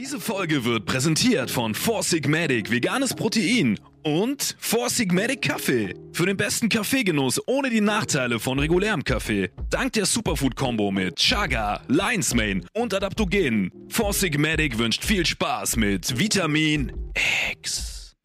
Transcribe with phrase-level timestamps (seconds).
[0.00, 5.94] Diese Folge wird präsentiert von Four Sigmatic Veganes Protein und Four Sigmatic Kaffee.
[6.14, 9.50] Für den besten Kaffeegenuss ohne die Nachteile von regulärem Kaffee.
[9.68, 13.70] Dank der Superfood-Kombo mit Chaga, Lion's Mane und Adaptogen.
[13.90, 16.92] Four Sigmatic wünscht viel Spaß mit Vitamin
[17.52, 18.16] X.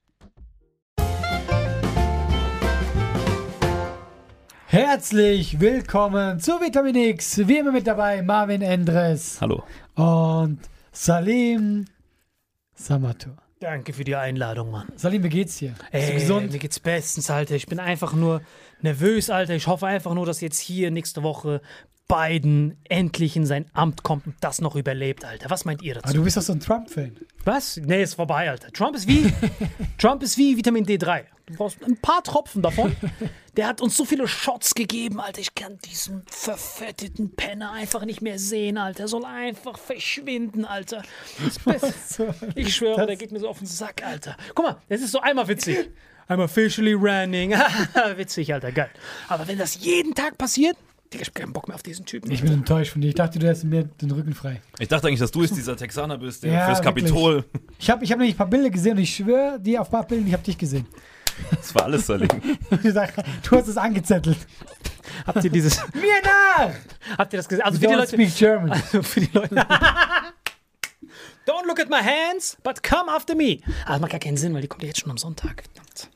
[4.67, 7.45] Herzlich willkommen zu Vitamin X.
[7.45, 9.61] Wie immer mit dabei Marvin Endres Hallo.
[9.95, 10.59] und
[10.95, 11.85] Salim
[12.73, 13.35] Samatur.
[13.59, 14.87] Danke für die Einladung, Mann.
[14.95, 15.71] Salim, wie geht's dir?
[15.91, 16.53] Bist Ey, gesund?
[16.53, 17.55] mir geht's bestens, Alter.
[17.55, 18.41] Ich bin einfach nur
[18.81, 19.55] nervös, Alter.
[19.55, 21.61] Ich hoffe einfach nur, dass jetzt hier nächste Woche
[22.07, 25.49] Biden endlich in sein Amt kommt und das noch überlebt, Alter.
[25.49, 26.13] Was meint ihr Aber dazu?
[26.13, 27.17] Ah, du bist doch so ein Trump-Fan.
[27.43, 27.75] Was?
[27.77, 28.71] Nee, ist vorbei, Alter.
[28.71, 29.33] Trump ist wie
[29.97, 31.25] Trump ist wie Vitamin D3.
[31.47, 32.95] Du brauchst ein paar Tropfen davon.
[33.55, 35.39] Der hat uns so viele Shots gegeben, Alter.
[35.39, 39.03] Ich kann diesen verfetteten Penner einfach nicht mehr sehen, Alter.
[39.03, 41.03] Er soll einfach verschwinden, Alter.
[41.65, 42.19] Das.
[42.55, 44.35] Ich schwöre, der geht mir so auf den Sack, Alter.
[44.55, 45.89] Guck mal, das ist so einmal witzig.
[46.29, 47.51] I'm officially running.
[48.15, 48.89] witzig, Alter, geil.
[49.29, 50.75] Aber wenn das jeden Tag passiert,
[51.13, 52.31] Digga, ich hab keinen Bock mehr auf diesen Typen.
[52.31, 53.09] Ich bin enttäuscht von dir.
[53.09, 54.59] Ich dachte, du hättest mir den Rücken frei.
[54.79, 57.05] Ich dachte eigentlich, dass du jetzt dieser Texaner bist, der Ja, fürs wirklich.
[57.05, 57.45] Kapitol.
[57.77, 59.91] Ich habe ich hab nämlich ein paar Bilder gesehen und ich schwöre dir auf ein
[59.91, 60.87] paar Bilder, ich habe dich gesehen.
[61.51, 62.05] Das war alles
[62.93, 63.13] sag,
[63.43, 64.37] du hast es angezettelt.
[65.27, 66.71] Habt ihr dieses, Mir nach!
[67.17, 67.63] habt ihr das gesehen?
[67.65, 68.71] Also für die Don't Leute, speak German.
[68.71, 69.55] Also für die Leute.
[71.47, 73.59] Don't look at my hands, but come after me.
[73.83, 75.63] Aber das macht gar keinen Sinn, weil die kommt ja jetzt schon am Sonntag.
[75.73, 76.09] Verdammt.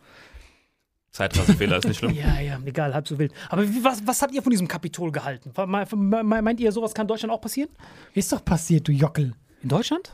[1.12, 2.12] Ist nicht schlimm.
[2.14, 3.34] Ja, ja, egal, halb so wild.
[3.50, 5.52] Aber wie, was, was habt ihr von diesem Kapitol gehalten?
[5.56, 7.70] Me- me- me- Meint ihr, sowas kann Deutschland auch passieren?
[8.14, 9.34] Ist doch passiert, du Jockel.
[9.62, 10.14] In Deutschland?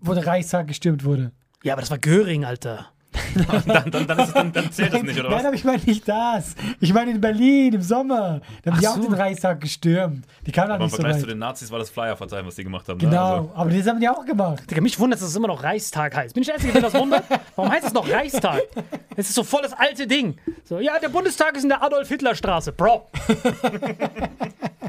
[0.00, 1.32] Wo der Reichstag gestürmt wurde.
[1.64, 2.92] Ja, aber das war Göring, Alter.
[3.66, 5.44] Dann, dann, dann, ist es, dann, dann zählt das nicht, oder Nein, was?
[5.46, 6.54] aber ich meine nicht das.
[6.80, 8.40] Ich meine in Berlin im Sommer.
[8.62, 9.02] Da haben Ach die auch so.
[9.02, 10.24] den Reichstag gestürmt.
[10.46, 11.20] Die kamen Aber auch im nicht so Vergleich weit.
[11.22, 12.98] zu den Nazis war das Flyer-Verzeihen, was die gemacht haben.
[12.98, 13.08] Ne?
[13.08, 14.70] Genau, Also, aber das haben die auch gemacht.
[14.70, 16.34] Digga, mich wundert, dass es immer noch Reichstag heißt.
[16.34, 17.24] Bin ich der Einzige, der das wundert?
[17.56, 18.60] Warum heißt es noch Reichstag?
[19.16, 20.36] Es ist so voll das alte Ding.
[20.64, 22.72] So, ja, der Bundestag ist in der Adolf-Hitler-Straße.
[22.72, 23.08] Bro.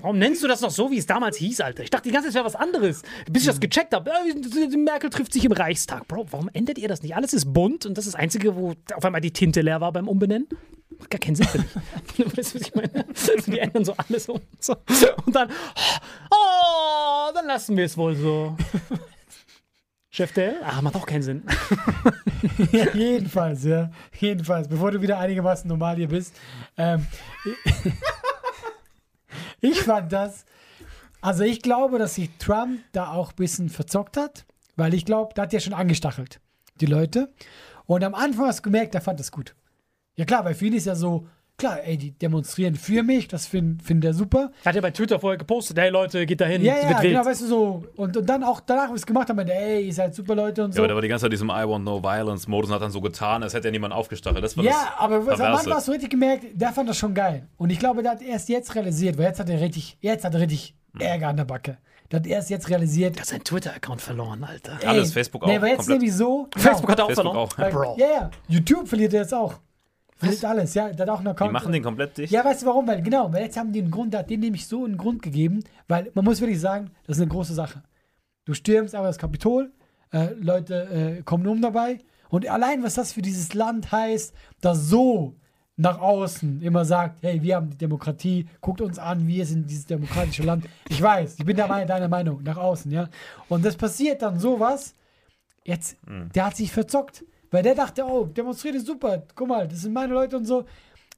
[0.02, 1.84] Warum nennst du das noch so, wie es damals hieß, Alter?
[1.84, 3.02] Ich dachte die ganze Zeit, wäre was anderes.
[3.30, 4.10] Bis ich das gecheckt habe.
[4.78, 6.08] Merkel trifft sich im Reichstag.
[6.08, 7.16] Bro, warum ändert ihr das nicht?
[7.16, 9.92] Alles ist bunt und das ist das Einzige, wo auf einmal die Tinte leer war
[9.92, 10.48] beim Umbenennen.
[11.00, 11.76] Macht gar keinen Sinn für mich.
[12.38, 13.06] weißt du, was ich meine?
[13.08, 14.40] Also die ändern so alles um.
[14.60, 14.76] So.
[15.26, 15.50] Und dann,
[16.30, 18.56] oh, dann lassen wir es wohl so.
[20.12, 20.58] Chef Dell?
[20.64, 21.44] Ah, macht auch keinen Sinn.
[22.72, 23.92] Ja, jedenfalls, ja.
[24.18, 26.36] Jedenfalls, bevor du wieder einigermaßen normal hier bist.
[26.78, 27.06] Ähm,
[29.62, 30.46] ich fand das.
[31.20, 35.34] Also, ich glaube, dass sich Trump da auch ein bisschen verzockt hat, weil ich glaube,
[35.34, 36.40] da hat er schon angestachelt,
[36.80, 37.34] die Leute.
[37.90, 39.56] Und am Anfang hast du gemerkt, er fand das gut.
[40.16, 41.26] Ja, klar, bei vielen ist ja so,
[41.58, 44.52] klar, ey, die demonstrieren für mich, das findet find er super.
[44.64, 47.42] Hat er bei Twitter vorher gepostet, hey Leute, geht da hin, Ja, ja, genau, weißt
[47.42, 47.84] du so.
[47.96, 50.64] Und, und dann auch danach, wie es gemacht haben, meinte, ey, ihr seid super Leute
[50.66, 50.82] und Ja, so.
[50.82, 52.82] aber der war die ganze Zeit in diesem I want no violence Modus und hat
[52.84, 54.44] dann so getan, als hätte er niemand aufgestachelt.
[54.44, 55.54] Das war Ja, das aber was am.
[55.56, 57.48] Anfang hast du richtig gemerkt, der fand das schon geil.
[57.58, 60.36] Und ich glaube, der hat erst jetzt realisiert, weil jetzt hat er richtig, jetzt hat
[60.36, 61.02] er richtig Hm.
[61.02, 61.78] Ärger an der Backe.
[62.12, 63.18] Der hat erst jetzt realisiert.
[63.18, 64.80] Er hat seinen Twitter-Account verloren, Alter.
[64.86, 65.98] Alles, Facebook Nee, auch, aber jetzt komplett.
[66.00, 66.48] nämlich so.
[66.52, 66.64] genau.
[66.64, 67.74] Facebook hat er auch Facebook verloren.
[67.84, 67.96] auch.
[67.96, 67.98] Bro.
[68.00, 68.32] Ja, ja.
[68.48, 69.60] YouTube verliert er jetzt auch.
[70.18, 70.90] Verliert alles, ja.
[70.90, 71.50] Der hat auch einen Account.
[71.50, 72.34] Die machen den komplett dicht.
[72.34, 72.88] Ja, weißt du warum?
[72.88, 75.22] Weil genau, weil jetzt haben die einen Grund, der hat denen nämlich so einen Grund
[75.22, 77.84] gegeben, weil man muss wirklich sagen, das ist eine große Sache.
[78.46, 79.72] Du stürmst aber das Kapitol,
[80.12, 84.88] äh, Leute äh, kommen um dabei und allein was das für dieses Land heißt, das
[84.90, 85.36] so
[85.80, 89.86] nach außen immer sagt, hey, wir haben die Demokratie, guckt uns an, wir sind dieses
[89.86, 90.66] demokratische Land.
[90.90, 93.08] Ich weiß, ich bin Meinung, deiner Meinung, nach außen, ja.
[93.48, 94.94] Und das passiert dann sowas,
[95.64, 95.96] jetzt,
[96.36, 99.94] der hat sich verzockt, weil der dachte, oh, demonstriert ist super, guck mal, das sind
[99.94, 100.66] meine Leute und so.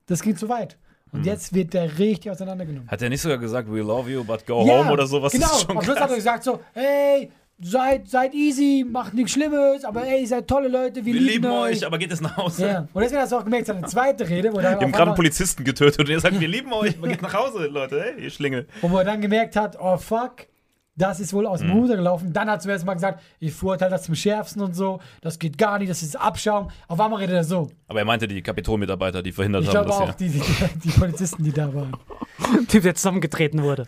[0.05, 0.77] Das geht zu weit.
[1.11, 2.87] Und jetzt wird der richtig auseinandergenommen.
[2.87, 5.33] Hat er nicht sogar gesagt, we love you, but go home oder sowas?
[5.33, 7.31] Genau, am Schluss hat er gesagt so, hey,
[7.61, 11.45] seid, seid easy, macht nichts Schlimmes, aber ey, ihr seid tolle Leute, wir, Wir lieben
[11.51, 12.67] euch, aber geht es nach Hause.
[12.67, 15.11] Ja, und deswegen hast du auch gemerkt, seine zweite Rede, wo er, Wir haben gerade
[15.11, 18.23] einen Polizisten getötet und er sagt, wir lieben euch, aber geht nach Hause, Leute, hey,
[18.23, 18.67] ihr Schlingel.
[18.81, 20.47] und wo er dann gemerkt hat, oh fuck,
[20.95, 21.77] das ist wohl aus dem Mhm.
[21.77, 22.33] Ruder gelaufen.
[22.33, 25.39] Dann hat er zum ersten Mal gesagt, ich verurteile das zum Schärfsten und so, das
[25.39, 26.69] geht gar nicht, das ist Abschaum.
[26.87, 27.69] Auf einmal redet er so.
[27.87, 30.13] Aber er meinte die Kapitolmitarbeiter, die verhindert Ich haben, glaube dass auch, ja.
[30.19, 30.41] die, die,
[30.83, 31.95] die Polizisten, die da waren.
[32.67, 33.87] Typ, der zusammengetreten wurde.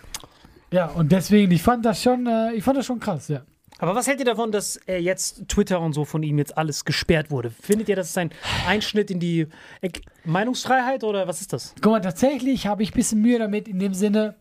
[0.72, 3.42] Ja, und deswegen, ich fand das schon, äh, ich fand das schon krass, ja.
[3.80, 6.86] Aber was hält ihr davon, dass äh, jetzt Twitter und so von ihm jetzt alles
[6.86, 7.50] gesperrt wurde?
[7.50, 8.32] Findet ihr, das ist ein
[8.68, 9.48] Einschnitt in die
[9.82, 9.90] äh,
[10.26, 11.74] Meinungsfreiheit oder was ist das?
[11.82, 14.36] Guck mal, tatsächlich habe ich ein bisschen Mühe damit, in dem Sinne,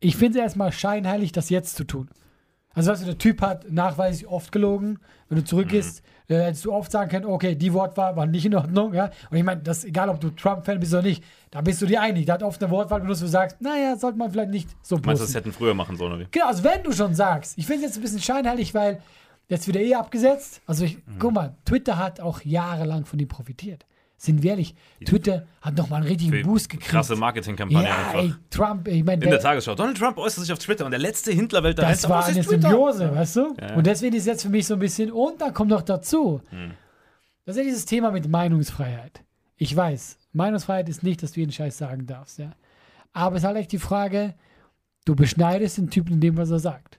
[0.00, 2.10] ich finde es erstmal scheinheilig, das jetzt zu tun.
[2.74, 4.98] Also, weißt du, der Typ hat nachweislich oft gelogen.
[5.28, 8.54] Wenn du zurückgehst, äh, hättest du oft sagen können, okay, die Wortwahl war nicht in
[8.54, 9.10] Ordnung, ja.
[9.30, 12.00] Und ich meine, das egal, ob du Trump-Fan bist oder nicht, da bist du dir
[12.00, 12.26] einig.
[12.26, 14.96] Der hat oft eine Wortwahl benutzt, wo du sagst, naja, sollte man vielleicht nicht so
[14.96, 15.34] Meinst du, das posten.
[15.34, 16.28] hätten früher machen sollen, oder wie?
[16.30, 19.00] Genau, also wenn du schon sagst, ich finde es jetzt ein bisschen scheinheilig, weil
[19.48, 20.60] jetzt wird er eh abgesetzt.
[20.66, 21.18] Also ich, Mhm.
[21.18, 23.84] guck mal, Twitter hat auch jahrelang von ihm profitiert.
[24.16, 24.74] Sind wir ehrlich,
[25.04, 26.88] Twitter hat nochmal einen richtigen Boost gekriegt.
[26.90, 28.14] Krasse Marketingkampagne ja, einfach.
[28.22, 29.74] ey, Trump, ich meine, In der Tagesschau.
[29.74, 32.42] Donald Trump äußert sich auf Twitter und der letzte Hitlerwelt der das war eine?
[32.42, 33.54] Symbiose, weißt du?
[33.60, 33.74] Ja.
[33.74, 36.72] Und deswegen ist jetzt für mich so ein bisschen, und dann kommt noch dazu, Hm.
[37.44, 39.22] das ist ja dieses Thema mit Meinungsfreiheit.
[39.56, 42.52] Ich weiß, Meinungsfreiheit ist nicht, dass du jeden Scheiß sagen darfst, ja.
[43.12, 44.34] Aber es ist halt echt die Frage,
[45.04, 46.98] du beschneidest den Typen in dem, was er sagt.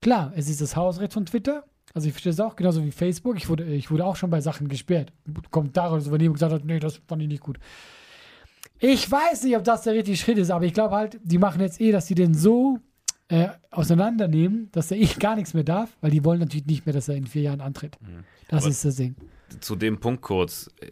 [0.00, 1.64] Klar, es ist das Hausrecht von Twitter.
[1.94, 3.36] Also ich verstehe es auch, genauso wie Facebook.
[3.36, 5.12] Ich wurde, ich wurde auch schon bei Sachen gesperrt.
[5.50, 7.58] Kommentare oder so, wenn jemand gesagt hat, nee, das fand ich nicht gut.
[8.78, 11.60] Ich weiß nicht, ob das der richtige Schritt ist, aber ich glaube halt, die machen
[11.60, 12.78] jetzt eh, dass die den so
[13.28, 16.92] äh, auseinandernehmen, dass er eh gar nichts mehr darf, weil die wollen natürlich nicht mehr,
[16.94, 17.98] dass er in vier Jahren antritt.
[18.48, 19.14] Das Aber- ist das Ding.
[19.60, 20.88] Zu dem Punkt kurz, äh,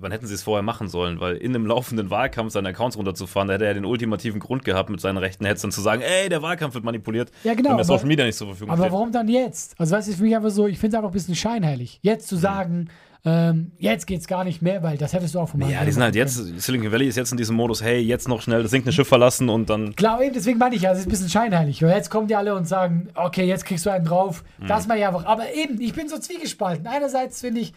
[0.00, 1.20] wann hätten sie es vorher machen sollen?
[1.20, 4.90] Weil in einem laufenden Wahlkampf seine Accounts runterzufahren, da hätte er den ultimativen Grund gehabt,
[4.90, 7.30] mit seinen rechten Headsern zu sagen, ey, der Wahlkampf wird manipuliert.
[7.44, 8.92] Ja, genau, Wenn der aber- Social Media nicht zur Verfügung Aber steht.
[8.92, 9.78] warum dann jetzt?
[9.78, 12.00] Also, weißt du, für mich einfach so, ich finde es einfach ein bisschen scheinheilig.
[12.02, 12.88] Jetzt zu sagen,
[13.22, 16.02] ähm, jetzt geht's gar nicht mehr, weil das hättest du auch von Ja, die sind
[16.02, 18.92] halt jetzt, Silicon Valley ist jetzt in diesem Modus, hey, jetzt noch schnell das sinkende
[18.92, 19.94] Schiff verlassen und dann.
[19.94, 21.82] Klar, eben, deswegen meine ich ja, es ist ein bisschen scheinheilig.
[21.82, 24.42] Weil jetzt kommen die alle und sagen, okay, jetzt kriegst du einen drauf.
[24.58, 24.68] Mhm.
[24.68, 25.26] Das mal ja einfach.
[25.26, 26.86] Aber eben, ich bin so zwiegespalten.
[26.86, 27.74] Einerseits finde ich,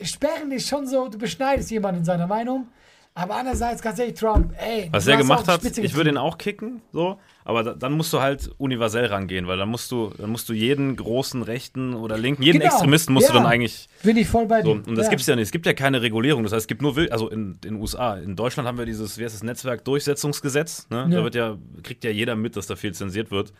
[0.00, 2.68] Sperren ist schon so, du beschneidest jemanden in seiner Meinung.
[3.12, 4.88] Aber andererseits, ganz ehrlich, Trump, ey.
[4.92, 8.12] Was du er gemacht hat, ich würde ihn auch kicken, so, aber da, dann musst
[8.12, 12.16] du halt universell rangehen, weil dann musst du, dann musst du jeden großen Rechten oder
[12.16, 13.40] Linken, jeden Genau, Extremisten musst du ja.
[13.40, 14.88] dann eigentlich Bin ich voll bei So, dir.
[14.88, 15.46] und das gibt's ja nicht.
[15.46, 16.44] Es gibt ja keine Regulierung.
[16.44, 18.14] Das heißt, es gibt nur also in den USA.
[18.14, 20.86] In Deutschland haben wir dieses, wie heißt das, Netzwerkdurchsetzungsgesetz.
[20.88, 21.08] Ne?
[21.10, 21.16] Ja.
[21.18, 23.52] Da wird ja, kriegt ja jeder mit, dass da viel zensiert wird.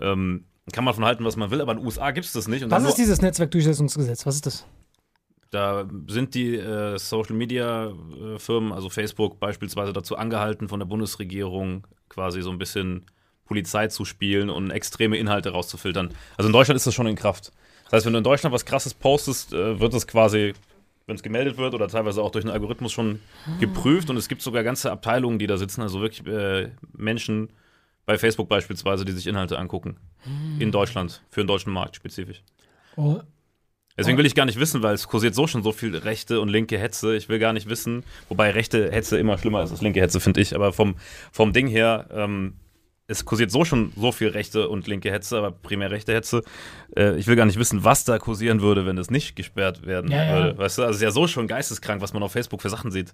[0.00, 2.48] Ähm, kann man von halten, was man will, aber in den USA gibt es das
[2.48, 2.64] nicht.
[2.64, 4.24] Und Was ist dieses Netzwerkdurchsetzungsgesetz?
[4.24, 4.66] Was ist das?
[5.50, 10.86] Da sind die äh, Social Media äh, Firmen, also Facebook beispielsweise, dazu angehalten, von der
[10.86, 13.06] Bundesregierung quasi so ein bisschen
[13.44, 16.10] Polizei zu spielen und extreme Inhalte rauszufiltern.
[16.36, 17.52] Also in Deutschland ist das schon in Kraft.
[17.84, 20.54] Das heißt, wenn du in Deutschland was krasses postest, äh, wird das quasi,
[21.06, 23.20] wenn es gemeldet wird oder teilweise auch durch einen Algorithmus schon
[23.60, 27.50] geprüft und es gibt sogar ganze Abteilungen, die da sitzen, also wirklich äh, Menschen,
[28.06, 29.96] Bei Facebook beispielsweise, die sich Inhalte angucken.
[30.58, 32.42] In Deutschland, für den deutschen Markt spezifisch.
[32.96, 33.20] Oh,
[33.96, 36.48] Deswegen will ich gar nicht wissen, weil es kursiert so schon so viel rechte und
[36.48, 37.14] linke Hetze.
[37.14, 40.40] Ich will gar nicht wissen, wobei rechte Hetze immer schlimmer ist als linke Hetze, finde
[40.40, 40.54] ich.
[40.54, 40.96] Aber vom,
[41.30, 42.54] vom Ding her, ähm,
[43.06, 46.42] es kursiert so schon so viel rechte und linke Hetze, aber primär rechte Hetze.
[46.96, 50.10] Äh, ich will gar nicht wissen, was da kursieren würde, wenn es nicht gesperrt werden
[50.10, 50.34] Ja, ja.
[50.34, 50.58] würde.
[50.58, 52.90] Weißt du, also es ist ja so schon geisteskrank, was man auf Facebook für Sachen
[52.90, 53.12] sieht.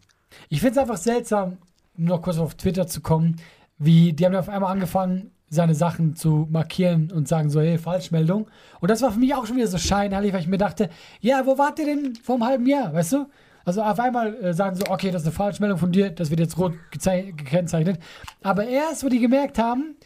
[0.49, 1.59] Ich finde es einfach seltsam,
[1.99, 3.37] um noch kurz auf Twitter zu kommen,
[3.81, 8.47] wie die haben auf einmal angefangen, seine Sachen zu markieren und sagen so, hey, Falschmeldung.
[8.79, 11.45] Und das war für mich auch schon wieder so scheinheilig, weil ich mir dachte, ja,
[11.45, 13.27] wo wart ihr denn vor einem halben Jahr, weißt du?
[13.65, 16.41] Also auf einmal äh, sagen so, okay, das ist eine Falschmeldung von dir, das wird
[16.41, 17.99] jetzt rot gekennzeichnet.
[18.43, 19.97] Aber erst, wo die gemerkt haben,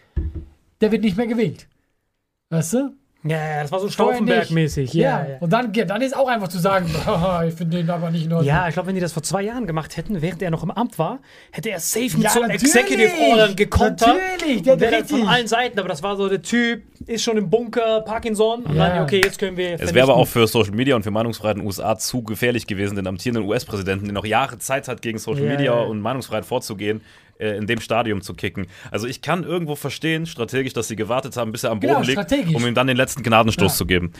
[0.80, 1.68] der wird nicht mehr gewählt.
[2.50, 2.94] Weißt du?
[3.26, 3.88] Ja, ja, das war so.
[3.88, 4.92] Stauffenberg-mäßig.
[4.92, 5.36] Ja, ja.
[5.40, 6.86] Und dann, dann ist auch einfach zu sagen,
[7.48, 8.46] ich finde den aber nicht in Ordnung.
[8.46, 10.70] Ja, ich glaube, wenn die das vor zwei Jahren gemacht hätten, während er noch im
[10.70, 12.42] Amt war, hätte er safe mit Ja, so.
[12.42, 14.16] Executive Ordern gekontert.
[14.38, 15.18] Natürlich, der und wäre dann richtig.
[15.20, 15.78] von allen Seiten.
[15.78, 18.64] Aber das war so der Typ, ist schon im Bunker, Parkinson.
[18.64, 18.88] Und Ja.
[18.90, 19.74] dann, okay, jetzt können wir.
[19.80, 22.66] Es wäre aber auch für Social Media und für Meinungsfreiheit in den USA zu gefährlich
[22.66, 25.80] gewesen, den amtierenden US-Präsidenten, der noch Jahre Zeit hat, gegen Social Ja, Media ja.
[25.80, 27.00] und Meinungsfreiheit vorzugehen,
[27.38, 28.66] äh, in dem Stadium zu kicken.
[28.90, 32.06] Also ich kann irgendwo verstehen, strategisch, dass sie gewartet haben, bis er am Genau, Boden
[32.06, 33.76] liegt, um ihm dann den letzten Gnadenstoß Ja.
[33.76, 34.12] zu geben.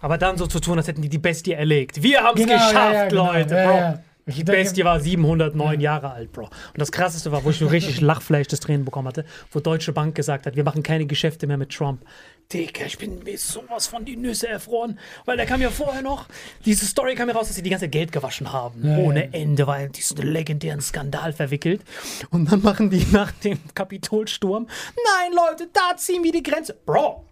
[0.00, 2.02] Aber dann so zu tun, als hätten die die Bestie erlegt.
[2.02, 3.32] Wir haben es Genau, ja, geschafft, ja, genau.
[3.32, 4.02] Leute.
[4.26, 4.38] Ja, ja.
[4.38, 6.44] Die Bestie war 709 Jahre alt, Bro.
[6.44, 9.92] Und das Krasseste war, wo ich so richtig Lachfleisch des Tränen bekommen hatte, wo Deutsche
[9.92, 12.04] Bank gesagt hat, wir machen keine Geschäfte mehr mit Trump.
[12.52, 14.98] Digga, ich bin mir sowas von die Nüsse erfroren.
[15.24, 16.26] Weil da kam ja vorher noch,
[16.64, 18.86] diese Story kam ja raus, dass sie die ganze Geld gewaschen haben.
[18.86, 19.30] Ja, Ohne ja.
[19.32, 21.82] Ende, weil die einen legendären Skandal verwickelt.
[22.30, 26.76] Und dann machen die nach dem Kapitolsturm, nein, Leute, da ziehen wir die Grenze.
[26.84, 27.24] Bro,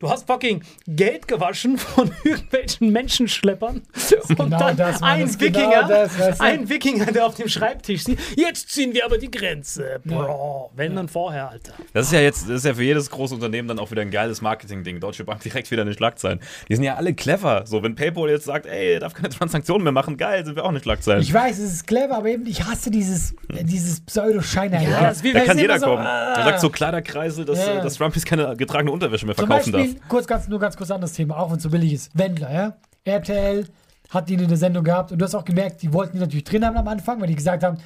[0.00, 3.82] Du hast fucking Geld gewaschen von irgendwelchen Menschenschleppern.
[4.28, 6.44] Und genau dann das, Mann, ein das genau Wikinger, das, weißt du?
[6.44, 8.18] ein Wikinger, der auf dem Schreibtisch sieht.
[8.34, 10.00] Jetzt ziehen wir aber die Grenze.
[10.02, 11.74] Bro, wenn dann vorher, Alter.
[11.92, 14.10] Das ist ja jetzt, das ist ja für jedes große Unternehmen dann auch wieder ein
[14.10, 15.00] geiles Marketing-Ding.
[15.00, 16.40] Deutsche Bank direkt wieder eine Schlagzeilen.
[16.70, 17.64] Die sind ja alle clever.
[17.66, 20.70] So, wenn PayPal jetzt sagt, ey, darf keine Transaktionen mehr machen, geil, sind wir auch
[20.70, 21.20] eine Schlagzeilen.
[21.20, 24.80] Ich weiß, es ist clever, aber eben, ich hasse dieses, äh, dieses Pseudo-Scheiner.
[24.80, 26.04] Ja, das wie da kann jeder so, kommen.
[26.04, 27.80] Da sagt so Kleiderkreisel, dass, Ja.
[27.80, 30.08] äh, dass Trump jetzt keine getragene Unterwäsche mehr verkaufen Beispiel, darf.
[30.08, 32.16] kurz, ganz, nur ganz kurz anderes Thema, auch wenn es so billig ist.
[32.16, 32.76] Wendler, ja?
[33.04, 33.66] RTL
[34.10, 36.44] hat ihn in der Sendung gehabt und du hast auch gemerkt, die wollten ihn natürlich
[36.44, 37.78] drin haben am Anfang, weil die gesagt haben,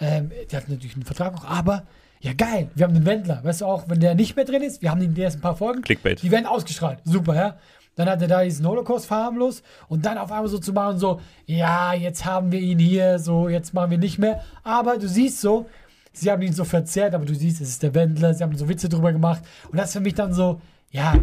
[0.00, 1.84] ähm, die hatten natürlich einen Vertrag auch, aber
[2.20, 4.82] ja geil, wir haben den Wendler, weißt du auch, wenn der nicht mehr drin ist,
[4.82, 6.22] wir haben ihn die ersten paar Folgen, Clickbait.
[6.22, 7.56] die werden ausgestrahlt, super, ja.
[7.96, 11.20] Dann hat er da diesen Holocaust verharmlos und dann auf einmal so zu machen, so,
[11.46, 14.42] ja, jetzt haben wir ihn hier, so, jetzt machen wir nicht mehr.
[14.62, 15.64] Aber du siehst so,
[16.12, 18.68] sie haben ihn so verzerrt, aber du siehst, es ist der Wendler, sie haben so
[18.68, 19.42] Witze drüber gemacht.
[19.70, 20.60] Und das ist für mich dann so,
[20.90, 21.14] ja,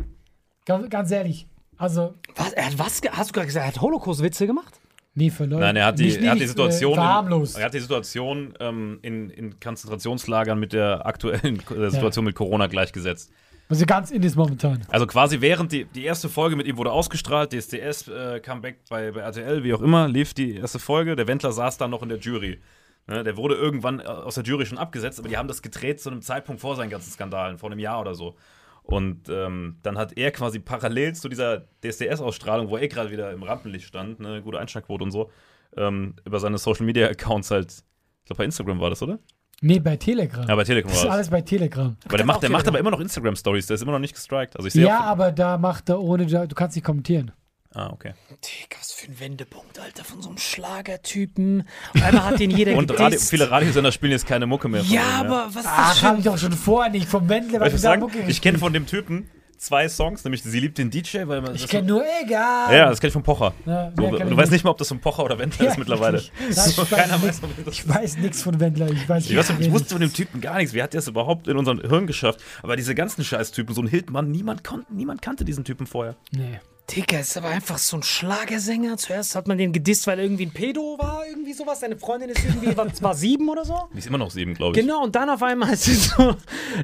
[0.65, 4.47] ganz, ganz ehrlich, also, Was, er hat was, hast du gerade gesagt, er hat Holocaust-Witze
[4.47, 4.79] gemacht?
[5.15, 5.61] nee, für Leute.
[5.61, 8.53] Nein, er hat die, nicht- er hat die Situation, Äh, in, er hat die Situation
[8.59, 13.31] ähm, in, in Konzentrationslagern mit der aktuellen äh, Situation mit Corona gleichgesetzt.
[13.69, 14.81] Also ganz in ist momentan.
[14.89, 19.11] Also quasi während die, die erste Folge mit ihm wurde ausgestrahlt, DSDS, äh, Comeback bei,
[19.11, 21.15] bei RTL, wie auch immer, lief die erste Folge.
[21.15, 22.59] Der Wendler saß dann noch in der Jury.
[23.07, 26.01] Ne, der wurde irgendwann äh, aus der Jury schon abgesetzt, aber die haben das gedreht
[26.01, 28.35] zu einem Zeitpunkt vor seinen ganzen Skandalen, vor einem Jahr oder so.
[28.83, 33.43] Und ähm, dann hat er quasi parallel zu dieser DSDS-Ausstrahlung, wo er gerade wieder im
[33.43, 35.31] Rampenlicht stand, ne, gute Einschlagquote und so,
[35.77, 39.19] ähm, über seine Social-Media-Accounts halt, ich glaube bei Instagram war das, oder?
[39.61, 40.45] Nee, bei Telegram.
[40.47, 41.95] Ja, bei Telegram das ist alles bei Telegram.
[42.05, 42.75] Aber der macht, der macht Telegram.
[42.75, 44.57] aber immer noch Instagram-Stories, der ist immer noch nicht gestrikt.
[44.57, 47.31] Also ich sehe Ja, auch, aber da macht er ohne, du kannst nicht kommentieren.
[47.75, 48.13] Ah, okay.
[48.29, 51.67] Digga, was für ein Wendepunkt, Alter, von so einem Schlagertypen.
[51.95, 54.83] Auf einmal hat den jeder Und Radio, viele Radiosender spielen jetzt keine Mucke mehr.
[54.83, 57.27] von Ja, ihm, aber was ist das Ach, hab ich doch schon vorher nicht vom
[57.29, 58.01] Wendler, Soll ich sagen?
[58.01, 59.27] Mucke Ich kenne von dem Typen
[59.57, 61.55] zwei Songs, nämlich Sie liebt den DJ, weil man.
[61.55, 62.75] Ich kenne nur egal.
[62.75, 63.53] ja, das kenne ich von Pocher.
[63.65, 66.21] Ja, so, du weißt nicht mal, ob das von Pocher oder Wendler Ja, ist mittlerweile.
[66.51, 68.91] So, ich, keiner weiß das ich weiß nichts von Wendler.
[68.91, 70.73] Ich weiß, ich, weiß, nicht, ich wusste von dem Typen gar nichts.
[70.73, 72.41] Wie hat der es überhaupt in unserem Hirn geschafft?
[72.61, 76.15] Aber diese ganzen Scheißtypen, so ein Hildmann, niemand, kon niemand kannte diesen Typen vorher.
[76.31, 76.59] Nee.
[76.91, 78.97] Digga, ist aber einfach so ein Schlagersänger.
[78.97, 81.79] Zuerst hat man den gedisst, weil er irgendwie ein Pedo war, irgendwie sowas.
[81.79, 83.87] Seine Freundin ist irgendwie, war, war sieben oder so.
[83.93, 84.85] Die ist immer noch sieben, glaube ich.
[84.85, 86.35] Genau, und dann auf einmal ist er so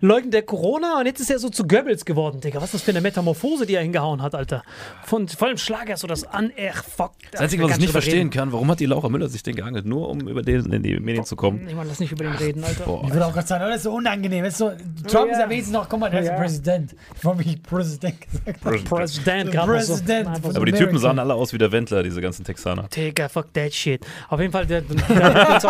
[0.02, 2.58] leugnet der Corona und jetzt ist er so zu Goebbels geworden, Digga.
[2.60, 4.64] Was ist das für eine Metamorphose, die er hingehauen hat, Alter?
[5.04, 7.12] Von vollem Schlager so das an, ach, fuck.
[7.32, 9.86] Das Einzige, was ich nicht verstehen kann, warum hat die Laura Müller sich den geangelt?
[9.86, 11.68] Nur um über den in die Medien zu kommen.
[11.68, 12.86] Ich meine, lass nicht über den reden, Alter.
[12.86, 13.04] Boah.
[13.06, 14.46] Ich würde auch gerade sagen, oh, das ist so unangenehm.
[14.46, 14.72] Ist so,
[15.08, 15.34] Trump Ja.
[15.34, 16.38] ist ja wenigstens noch, guck mal, der ist Ja.
[16.38, 16.96] Präsident.
[17.18, 18.84] Ich wollte mich Präsident gesagt haben.
[18.86, 19.94] Präsident, gerade so.
[19.96, 20.58] Präsident Einfach von so.
[20.58, 20.86] Aber die America.
[20.92, 22.88] Typen sahen alle aus wie der Wendler, diese ganzen Texaner.
[22.96, 24.06] Digga, fuck that shit.
[24.30, 25.62] Auf jeden Fall, der, der, der,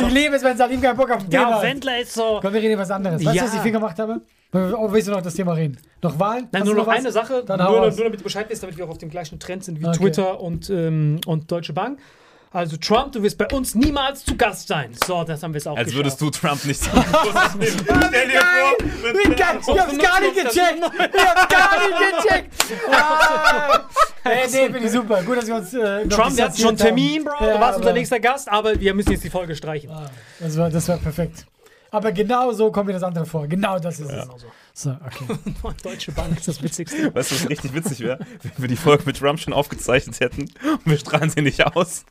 [0.00, 1.60] Ich liebe es, wenn Salim keinen Bock auf den ja.
[1.62, 2.38] Wendler ist so.
[2.42, 3.24] Komm, wir reden über was anderes.
[3.24, 3.42] Weißt Ja.
[3.42, 4.20] du, was ich viel gemacht habe?
[4.52, 5.76] Oh, willst du noch das Thema reden?
[6.02, 6.48] Noch Wahlen?
[6.50, 6.98] Nein, Hast nur noch was?
[6.98, 9.38] eine Sache, Dann nur, nur damit du Bescheid weißt, damit wir auch auf dem gleichen
[9.38, 9.98] Trend sind wie Okay.
[9.98, 12.00] Twitter und, ähm, und Deutsche Bank.
[12.52, 14.92] Also Trump, du wirst bei uns niemals zu Gast sein.
[15.06, 16.42] So, das haben wir es auch Als würdest geschafft.
[16.42, 17.84] du Trump nicht nehmen.
[18.08, 20.80] Stell dir vor, Wie geil, ich hab's gar nicht gecheckt.
[21.14, 22.54] Ich hab's gar nicht gecheckt.
[22.92, 23.80] Ah.
[24.24, 25.22] Ey, nee, finde ich super.
[25.22, 25.72] Gut, dass wir uns.
[25.74, 26.76] Äh, Trump, wir hatten schon einen.
[26.78, 27.34] Termin, Bro.
[27.40, 29.90] Ja, du warst unser nächster Gast, aber wir müssen jetzt die Folge streichen.
[30.40, 31.46] Das war, das war perfekt.
[31.92, 33.46] Aber genau so kommt mir das andere vor.
[33.46, 34.28] Genau das ist es.
[34.80, 35.38] So, okay.
[35.82, 37.14] Deutsche Bank ist das Witzigste.
[37.14, 38.18] Weißt du, was richtig witzig wäre?
[38.42, 42.06] Wenn wir die Folge mit Trump schon aufgezeichnet hätten und wir strahlen sie nicht aus.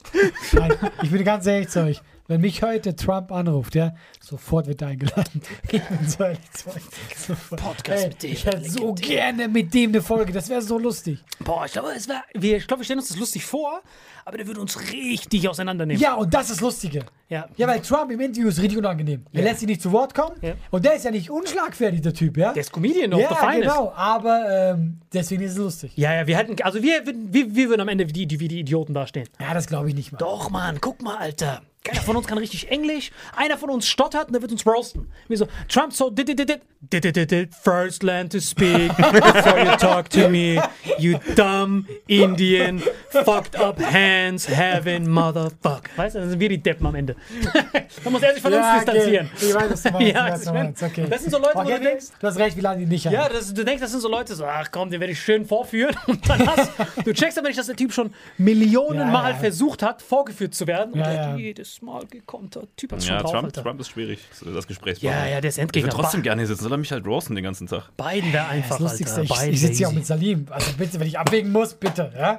[0.51, 1.99] Nein, ich bin ganz ehrlich zu euch.
[2.27, 5.41] Wenn mich heute Trump anruft, ja, sofort wird er eingeladen.
[5.71, 6.83] Ich bin so ehrlich zu euch.
[7.17, 7.59] Sofort.
[7.59, 8.31] Podcast Ey, mit dem.
[8.33, 10.31] Ich hätte so gerne mit dem eine Folge.
[10.31, 11.23] Das wäre so lustig.
[11.39, 13.81] Boah, ich glaube, es wär, wir, ich glaube, wir stellen uns das lustig vor,
[14.29, 15.99] aber der würde uns richtig auseinandernehmen.
[15.99, 17.03] Ja, und das ist das Lustige.
[17.29, 17.47] Ja.
[17.57, 19.25] Ja, weil Trump im Interview ist richtig unangenehm.
[19.33, 20.35] Er lässt sich nicht zu Wort kommen.
[20.69, 22.53] Und der ist ja nicht unschlagfertig, der Typ, ja?
[22.53, 23.91] Der ist Comedian noch, ja, der Fein genau.
[23.95, 25.93] Aber ähm, deswegen ist es lustig.
[25.95, 28.59] Ja, ja, wir hätten, also wir, wir, wir würden am Ende wie die, wie die
[28.59, 29.27] Idioten dastehen.
[29.39, 30.19] Ja, das glaube ich nicht mal.
[30.19, 31.63] Doch, Mann, guck mal, Alter.
[31.83, 33.11] Keiner von uns kann richtig Englisch.
[33.37, 35.09] Einer von uns stottert und der wird uns roasten.
[35.29, 39.59] Wie so, Trump so, did, did, did, did, did, did, first land to speak before
[39.63, 40.61] you talk to me.
[40.97, 42.81] You dumb Indian,
[43.23, 45.89] fucked up hands, having motherfucker.
[45.95, 47.15] Weißt du, dann sind wir die Deppen am Ende.
[48.03, 49.29] da muss er sich von uns ja, distanzieren.
[49.41, 50.07] Ich weiß, was du meinst.
[50.13, 50.83] ja, was du meinst.
[50.83, 51.05] Okay.
[51.09, 52.05] Das sind so Leute, okay, wo du denkst...
[52.19, 53.13] Du hast recht, wir laden die nicht ein.
[53.13, 55.45] Ja, das, du denkst, das sind so Leute, so, ach komm, den werde ich schön
[55.45, 55.95] vorführen.
[56.07, 56.71] Und dann hast
[57.05, 57.13] du...
[57.13, 59.37] checkst aber nicht, dass der Typ schon Millionen ja, Mal ja.
[59.37, 60.93] versucht hat, vorgeführt zu werden.
[60.93, 61.37] Und ja, ja
[61.69, 62.69] jedes Mal gekontert.
[62.75, 63.63] Typ hat schon Ja, drauf, Trump, Alter.
[63.63, 64.99] Trump ist schwierig, das Gespräch.
[65.01, 65.87] Ja, ja, der ist Ich Endgegner.
[65.91, 67.89] würde trotzdem gerne hier sitzen, soll er mich halt roasten den ganzen Tag.
[67.97, 69.33] Biden wäre einfach, Das Lustigste, Alter.
[69.33, 70.45] ich, Biden ich sitze hier auch mit Salim.
[70.49, 72.11] Also bitte, wenn ich abwägen muss, bitte.
[72.17, 72.37] Ja?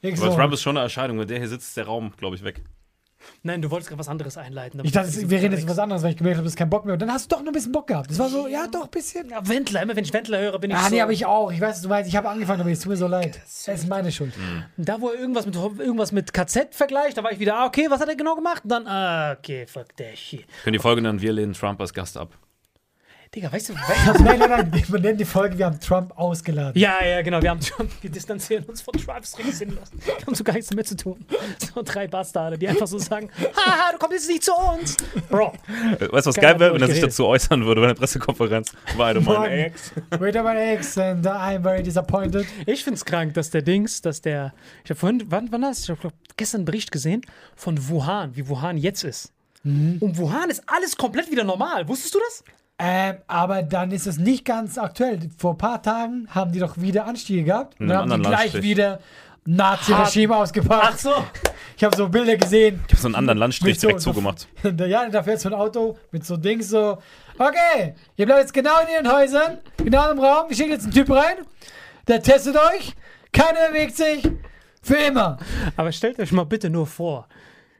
[0.00, 0.36] Ich, Aber so.
[0.36, 2.62] Trump ist schon eine Erscheinung, wenn der hier sitzt, ist der Raum, glaube ich, weg.
[3.42, 4.80] Nein, du wolltest gerade was anderes einleiten.
[4.80, 6.56] aber ich dachte, wir reden jetzt über was anderes, weil ich gemerkt habe, du hast
[6.56, 6.94] keinen Bock mehr.
[6.94, 8.10] Und dann hast du doch noch ein bisschen Bock gehabt.
[8.10, 9.28] Das war so, ja, doch, ein bisschen.
[9.30, 10.94] Ja, Wendler, immer wenn ich Wendler höre, bin ich Ah, so...
[10.94, 11.50] nee, aber ich auch.
[11.52, 12.08] Ich weiß, was du meinst.
[12.08, 13.40] Ich habe angefangen, aber es tut mir so leid.
[13.44, 14.32] Es ist meine Schuld.
[14.76, 17.86] Da, wo er irgendwas mit, irgendwas mit KZ vergleicht, da war ich wieder, ah, okay,
[17.88, 18.62] was hat er genau gemacht?
[18.64, 20.44] Und dann, ah, okay, fuck that shit.
[20.64, 22.30] Können die Folge nennen, wir lehnen Trump als Gast ab.
[23.34, 24.84] Digga, weißt du, Also, nein, nein, nein.
[24.88, 26.78] Wir nennen die Folge, wir haben Trump ausgeladen.
[26.78, 27.40] Ja, ja, genau.
[27.40, 29.88] Wir, haben schon, wir distanzieren uns von Trumps Ring sinnlos.
[30.04, 31.24] Wir haben so gar nichts damit zu tun.
[31.74, 34.98] So drei Bastarde, die einfach so sagen: Haha, du kommst jetzt nicht zu uns.
[35.30, 35.54] Bro,
[35.98, 38.70] Weißt du, was geil wäre, wenn er sich dazu äußern würde bei einer Pressekonferenz?
[38.98, 39.50] Meine Morgen.
[39.50, 39.92] Ex.
[40.18, 42.46] Wait a minute, Ex, and I'm very disappointed.
[42.66, 44.52] ich find's krank, dass der Dings, dass der.
[44.84, 45.94] Ich habe vorhin, wann, wann hast du?
[45.94, 47.22] Ich habe gestern einen Bericht gesehen
[47.56, 49.32] von Wuhan, wie Wuhan jetzt ist.
[49.64, 51.86] Und Wuhan ist alles komplett wieder normal.
[51.88, 52.44] Wusstest du das?
[52.84, 55.20] Ähm, aber dann ist es nicht ganz aktuell.
[55.38, 57.78] Vor ein paar Tagen haben die doch wieder Anstiege gehabt.
[57.78, 58.64] Und dann haben die gleich Landstrich.
[58.64, 58.98] wieder
[59.44, 60.84] Nazi-Regime ausgepackt.
[60.92, 61.12] Ach so.
[61.74, 62.80] Ich habe so Bilder gesehen.
[62.86, 64.46] Ich habe so einen anderen Landstrich so- direkt so- zugemacht.
[64.86, 66.98] ja, da fährt so ein Auto mit so Dings so.
[67.38, 70.46] Okay, ihr bleibt jetzt genau in ihren Häusern, genau im Raum.
[70.50, 71.38] Ich schicke jetzt einen Typ rein,
[72.06, 72.94] der testet euch.
[73.32, 74.22] Keiner bewegt sich.
[74.80, 75.38] Für immer.
[75.76, 77.26] Aber stellt euch mal bitte nur vor.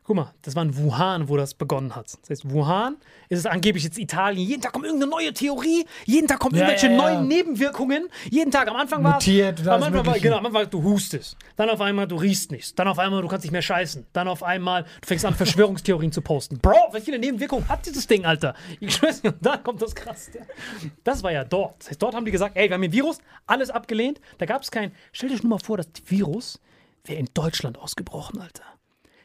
[0.04, 2.18] Guck mal, das war in Wuhan, wo das begonnen hat.
[2.22, 2.96] Das heißt, Wuhan
[3.28, 4.48] ist es angeblich jetzt Italien.
[4.48, 5.86] Jeden Tag kommt irgendeine neue Theorie.
[6.06, 6.98] Jeden Tag kommen Ja, irgendwelche ja, ja.
[6.98, 8.08] neuen Nebenwirkungen.
[8.28, 8.68] Jeden Tag.
[8.68, 11.36] Am Anfang war Mutiert am Anfang war, genau, am Anfang du hustest.
[11.54, 12.74] Dann auf einmal du riechst nichts.
[12.74, 14.04] Dann auf einmal du kannst nicht mehr scheißen.
[14.12, 16.58] Dann auf einmal du fängst an Verschwörungstheorien zu posten.
[16.58, 18.54] Bro, wie viele Nebenwirkungen hat dieses Ding, Alter?
[18.80, 20.30] Ich schwör's dir, und dann kommt das krass.
[21.04, 21.76] Das war ja dort.
[21.78, 24.20] Das heißt, dort haben die gesagt, ey, wir haben ein Virus, alles abgelehnt.
[24.38, 24.90] Da gab es kein.
[25.12, 26.60] Stell dir nur mal vor, das Virus
[27.04, 28.64] wäre in Deutschland ausgebrochen, Alter.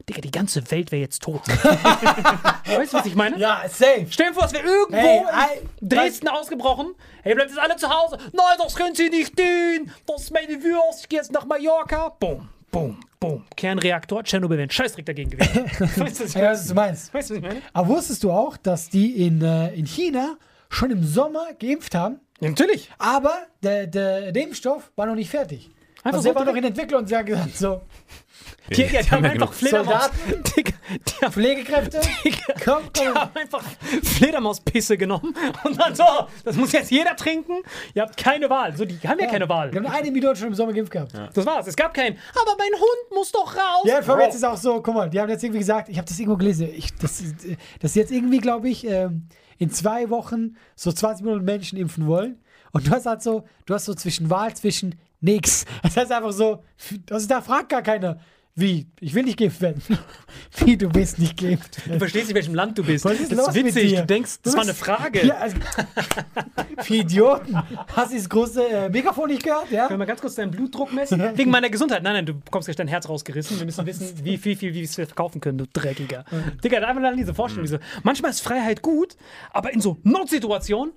[0.09, 1.41] Digga, die ganze Welt wäre jetzt tot.
[2.65, 3.37] weißt du, was ich meine?
[3.37, 4.07] Ja, safe.
[4.09, 6.95] Stell dir vor, es wäre irgendwo Hey, in ey, Dresden ausgebrochen.
[7.23, 8.17] Hey, bleibt jetzt alle zu Hause.
[8.31, 9.91] Nein, das können Sie nicht tun.
[10.05, 11.01] Das ist meine Wurst.
[11.01, 12.15] Ich gehe jetzt nach Mallorca.
[12.21, 13.43] Boom, boom, boom.
[13.57, 14.23] Kernreaktor.
[14.23, 15.65] Tschernobyl wäre ein Scheißdreck dagegen gewesen.
[15.97, 16.53] weißt du, was ich Ja, meine?
[16.53, 17.13] was du meinst.
[17.13, 17.61] Weißt du, was ich meine?
[17.73, 20.37] Aber wusstest du auch, dass die in, äh, in China
[20.69, 22.89] schon im Sommer geimpft haben, Ja, natürlich.
[22.97, 25.69] aber der, der, der Impfstoff war noch nicht fertig.
[26.03, 27.81] Einfach also so der war noch in Entwicklung und sie haben gesagt, so,
[28.69, 30.09] Die, die, die haben ja einfach Fledermaus.
[30.55, 32.01] Die haben Pflegekräfte,
[32.63, 33.15] komm, Die komm.
[33.15, 33.63] haben einfach
[34.03, 36.03] Fledermauspisse genommen und dann so,
[36.43, 37.57] das muss jetzt jeder trinken.
[37.93, 38.75] Ihr habt keine Wahl.
[38.75, 39.71] So, die haben ja, keine Wahl.
[39.71, 41.13] Wir haben eine Million schon im Sommer geimpft gehabt.
[41.13, 41.67] Ja, Das war's.
[41.67, 42.17] Es gab keinen.
[42.41, 43.83] Aber mein Hund muss doch raus.
[43.85, 46.07] ja vor jetzt ist auch so, guck mal, die haben jetzt irgendwie gesagt, ich habe
[46.07, 49.27] das irgendwo gelesen, ich, das, sie jetzt irgendwie, glaube ich, ähm,
[49.57, 52.41] in zwei Wochen so 20 Millionen Menschen impfen wollen.
[52.71, 55.65] Und du hast halt so, du hast so zwischen Wahl zwischen nix.
[55.83, 56.63] Das heißt einfach so,
[57.09, 58.19] also da fragt gar keiner,
[58.59, 59.81] wie, ich will nicht geimpft werden.
[60.57, 63.05] wie, du willst nicht geimpft Du verstehst nicht, welchem Land du bist.
[63.05, 63.95] Was ist das ist witzig.
[63.95, 65.25] Du denkst, das Du war eine bist- Frage.
[65.27, 65.57] Ja, also,
[66.81, 67.55] für Idioten.
[67.95, 69.69] Hast du das große äh, Mikrofon nicht gehört?
[69.69, 69.81] Ja?
[69.87, 71.21] Können wir mal ganz kurz deinen Blutdruck messen?
[71.35, 72.01] Wegen meiner Gesundheit.
[72.01, 73.59] Nein, nein, du bekommst gleich dein Herz rausgerissen.
[73.59, 76.25] Wir müssen wissen, wie viel, viel, wie wir es verkaufen können, du Dreckiger.
[76.63, 77.65] Digga, einfach mal diese Vorstellung.
[77.65, 79.15] Diese, manchmal ist Freiheit gut,
[79.51, 80.93] aber in so Notsituationen,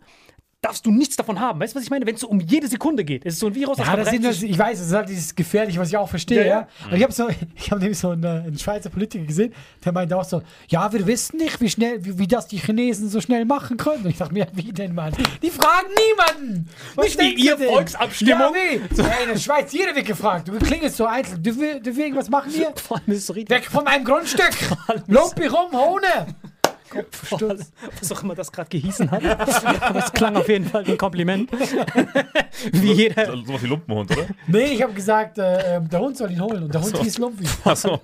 [0.62, 1.58] darfst du nichts davon haben.
[1.58, 2.06] Weißt du, was ich meine?
[2.06, 3.24] Wenn es so um jede Sekunde geht.
[3.24, 5.34] Es ist so ein Virus, Ja, das sind das, ich weiß, das ist halt dieses
[5.34, 6.68] gefährlich, was ich auch verstehe, Ja, ja.
[6.86, 9.92] Aber ich habe so, ich habe nämlich so einen, äh, einen Schweizer Politiker gesehen, der
[9.92, 13.20] meinte auch so, ja, wir wissen nicht, wie schnell, wie, wie das die Chinesen so
[13.20, 14.04] schnell machen können.
[14.04, 15.14] Und ich dachte mir, wie denn, Mann?
[15.42, 16.68] Die fragen niemanden!
[16.94, 17.68] Was Nicht wie ihr denn?
[17.68, 18.38] Volksabstimmung.
[18.38, 18.94] Ja, wie?
[18.94, 20.48] So, ey, in der Schweiz, jeder wird gefragt.
[20.48, 21.42] Du klingelst so einzeln.
[21.42, 22.72] Du, will irgendwas machen hier?
[22.76, 23.56] Vor allem ist es so richtig.
[23.56, 24.50] Weg von meinem Grundstück!
[25.06, 26.26] Lumpi rum, Hone!
[28.00, 29.24] Was auch immer das gerade gehießen hat.
[29.80, 31.50] Aber es klang auf jeden Fall wie ein Kompliment.
[32.72, 33.26] wie jeder.
[33.26, 34.26] So, sowas wie Lumpenhund, oder?
[34.46, 36.64] Nee, ich habe gesagt, äh, ähm, der Hund soll ihn holen.
[36.64, 37.44] Und der Hund hieß Lumpi.
[37.64, 38.00] Achso.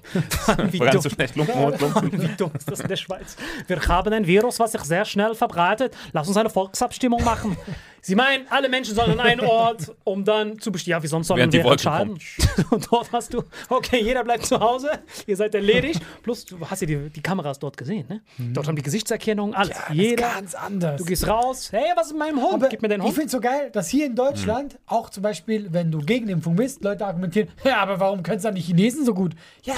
[0.70, 1.02] Wie War ganz dumm.
[1.02, 1.36] so schlecht.
[1.36, 2.22] Lumpenhund, Lumpen.
[2.22, 3.36] Wie dumm ist das in der Schweiz?
[3.66, 5.96] Wir haben ein Virus, was sich sehr schnell verbreitet.
[6.12, 7.56] Lass uns eine Volksabstimmung machen.
[8.06, 10.92] Sie meinen, alle Menschen sollen an einen Ort, um dann zu bestimmen.
[10.92, 12.18] Ja, wie sonst sollen Während die wir Wolken entscheiden?
[12.70, 14.90] Und dort hast du, okay, jeder bleibt zu Hause,
[15.26, 16.00] ihr seid erledigt.
[16.22, 18.20] Plus, du hast ja die, die Kameras dort gesehen, ne?
[18.52, 19.76] Dort haben die Gesichtserkennung, alles.
[19.76, 20.22] Das ist jeder.
[20.34, 20.98] ganz anders.
[21.00, 22.54] Du gehst raus, hey, was ist mit meinem Hund?
[22.54, 23.14] Aber Gib mir den Ich Hund.
[23.14, 26.84] finde es so geil, dass hier in Deutschland auch zum Beispiel, wenn du Gegenimpfung bist,
[26.84, 29.32] Leute argumentieren, ja, aber warum können es dann die Chinesen so gut?
[29.64, 29.74] Ja,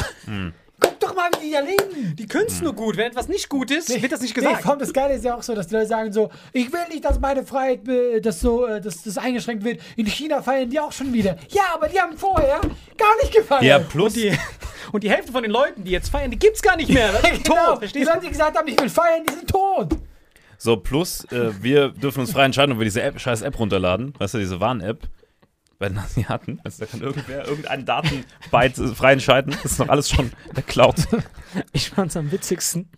[0.81, 2.15] guck doch mal, wie die da leben.
[2.17, 2.97] Die können es nur gut.
[2.97, 4.63] Wenn etwas nicht gut ist, wird das nicht Nee, gesagt.
[4.63, 6.81] vor allem das Geile ist ja auch so, dass die Leute sagen so, ich will
[6.91, 7.81] nicht, dass meine Freiheit,
[8.23, 9.81] dass so, äh, dass das eingeschränkt wird.
[9.97, 11.37] In China feiern die auch schon wieder.
[11.51, 12.61] Ja, aber die haben vorher
[12.97, 13.63] gar nicht gefeiert.
[13.63, 14.15] Ja, plus.
[14.15, 14.33] und, die,
[14.93, 17.13] und die Hälfte von den Leuten, die jetzt feiern, die gibt's gar nicht mehr.
[17.23, 17.57] Das ist genau.
[17.67, 19.89] tot, Die verstehst Leute, die gesagt haben, ich will feiern, die sind tot.
[20.61, 24.13] So, plus, äh, wir dürfen uns frei entscheiden, ob wir diese App, scheiß App runterladen.
[24.19, 24.99] Weißt du, diese Warn-App.
[25.79, 26.61] Bei den Asiaten.
[26.65, 29.53] Also, da kann irgendwer irgendeinen Datenbyte äh, frei entscheiden.
[29.63, 30.97] Das ist doch alles schon in der Cloud.
[31.73, 32.91] Ich fand's am witzigsten,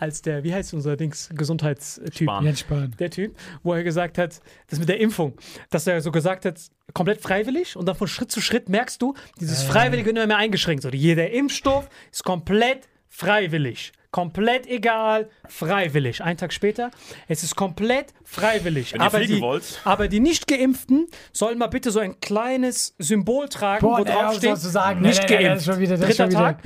[0.00, 2.28] als der, wie heißt unser Dings, Gesundheitstyp?
[2.28, 2.44] Spahn.
[2.44, 2.96] Jens Spahn.
[2.98, 5.34] Der Typ, wo er gesagt hat, das mit der Impfung,
[5.70, 6.60] dass er so gesagt hat,
[6.94, 10.38] komplett freiwillig und dann von Schritt zu Schritt merkst du, dieses Freiwillige wird immer mehr
[10.38, 10.82] eingeschränkt.
[10.82, 13.92] So, jeder Impfstoff ist komplett freiwillig.
[14.12, 16.22] Komplett egal, freiwillig.
[16.22, 16.90] Einen Tag später,
[17.28, 18.92] es ist komplett freiwillig.
[18.92, 19.80] Wenn ihr aber, fliegen die, wollt.
[19.84, 24.52] aber die Nicht-Geimpften sollen mal bitte so ein kleines Symbol tragen, Boah, wo drauf steht,
[25.00, 25.66] nicht Nee, nee, nee, geimpft.
[25.66, 26.58] Dritter Tag.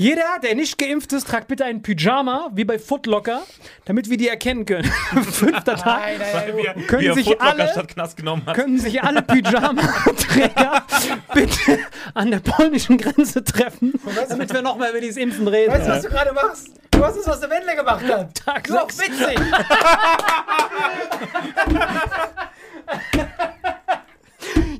[0.00, 3.42] Jeder, der nicht geimpft ist, tragt bitte einen Pyjama, wie bei Footlocker,
[3.84, 4.90] damit wir die erkennen können.
[5.30, 5.84] Fünfter Tag.
[6.00, 8.54] Nein, nein, er, Können wie er sich alle- statt Knast genommen hat.
[8.54, 10.86] können sich alle Pyjama-Träger
[11.34, 11.80] bitte
[12.14, 13.92] an der polnischen Grenze treffen,
[14.30, 15.70] damit wir nochmal über dieses Impfen reden.
[15.70, 16.68] Weißt du, was du gerade machst?
[16.92, 18.34] Du hast es, was der Wendler gemacht hat.
[18.46, 19.38] Tag Du witzig.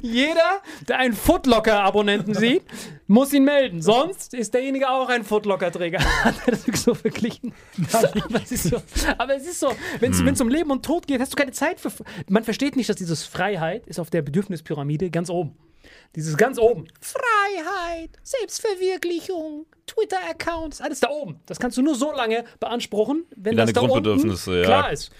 [0.01, 2.63] Jeder, der einen Footlocker-Abonnenten sieht,
[3.07, 3.83] muss ihn melden.
[3.83, 6.01] Sonst ist derjenige auch ein Footlocker-Träger.
[6.25, 7.53] Hat er das so verglichen?
[7.93, 8.83] aber, es ist so,
[9.19, 11.81] aber es ist so, wenn es um Leben und Tod geht, hast du keine Zeit
[11.81, 11.93] für.
[12.29, 15.57] Man versteht nicht, dass dieses Freiheit ist auf der Bedürfnispyramide ganz oben.
[16.17, 16.87] Dieses ganz oben.
[17.01, 21.41] Freiheit, Selbstverwirklichung, Twitter-Accounts, alles da oben.
[21.47, 24.65] Das kannst du nur so lange beanspruchen, wenn Wie das deine da unten Grundbedürfnisse, ja.
[24.65, 25.11] klar ist.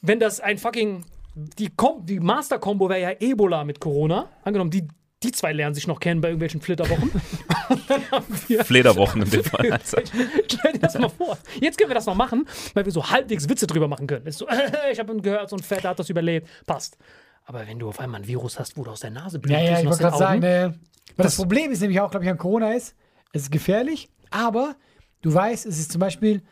[0.00, 4.28] Wenn das ein fucking die, Kom die Master-Kombo wäre ja Ebola mit Corona.
[4.44, 4.86] Angenommen, die,
[5.22, 7.10] die zwei lernen sich noch kennen bei irgendwelchen Flitterwochen.
[8.64, 9.72] Flederwochen in dem Fall.
[9.72, 9.98] Also.
[10.48, 11.38] Stell dir das mal vor.
[11.60, 14.24] Jetzt können wir das noch machen, weil wir so halbwegs Witze drüber machen können.
[14.24, 14.46] Das ist so,
[14.92, 16.48] ich habe gehört, so ein Fetter hat das überlebt.
[16.66, 16.98] Passt.
[17.44, 19.80] Aber wenn du auf einmal ein Virus hast, wo du aus der Nase Ja, ja,
[19.80, 20.74] blutest ich wollte gerade sagen, ne,
[21.16, 22.94] weil das, Problem ist nämlich auch, glaube ich, an Corona ist,
[23.32, 24.76] es ist gefährlich, aber
[25.22, 26.42] du weißt, es ist zum Beispiel,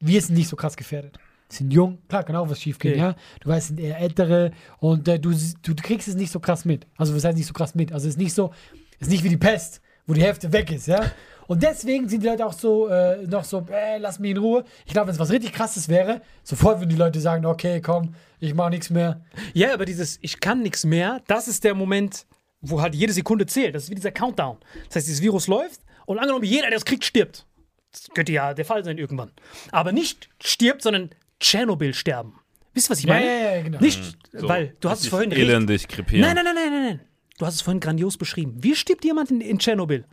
[0.00, 1.18] wir sind nicht so krass gefährdet.
[1.50, 3.00] Sind jung, klar, kann auch was schief gehen, Okay.
[3.00, 3.16] ja.
[3.40, 5.32] Du weißt, sind eher ältere und äh, du,
[5.62, 6.86] du, du kriegst es nicht so krass mit.
[6.96, 7.90] Also, was heißt nicht so krass mit?
[7.92, 8.52] Also, es ist nicht so,
[8.98, 11.10] es ist nicht wie die Pest, wo die Hälfte weg ist, ja.
[11.46, 14.64] Und deswegen sind die Leute auch so, äh, noch so, äh, lass mich in Ruhe.
[14.84, 18.14] Ich glaube, wenn es was richtig krasses wäre, sofort würden die Leute sagen, okay, komm,
[18.38, 19.22] ich mach nichts mehr.
[19.54, 22.26] Ja, aber dieses Ich kann nichts mehr, das ist der Moment,
[22.60, 23.74] wo halt jede Sekunde zählt.
[23.74, 24.58] Das ist wie dieser Countdown.
[24.88, 27.46] Das heißt, dieses Virus läuft und angenommen, jeder, der es kriegt, stirbt.
[27.92, 29.30] Das könnte ja der Fall sein irgendwann.
[29.72, 31.08] Aber nicht stirbt, sondern
[31.40, 32.34] Tschernobyl sterben.
[32.74, 33.26] Wisst ihr, was ich Ja, meine?
[33.26, 33.80] ja, ja, genau.
[33.80, 36.20] Nicht, weil du hast es vorhin Elendig krepieren.
[36.26, 37.00] Nein, nein, nein, nein, nein, nein.
[37.38, 38.56] Du hast es vorhin grandios beschrieben.
[38.62, 40.04] Wie stirbt jemand in, in Tschernobyl?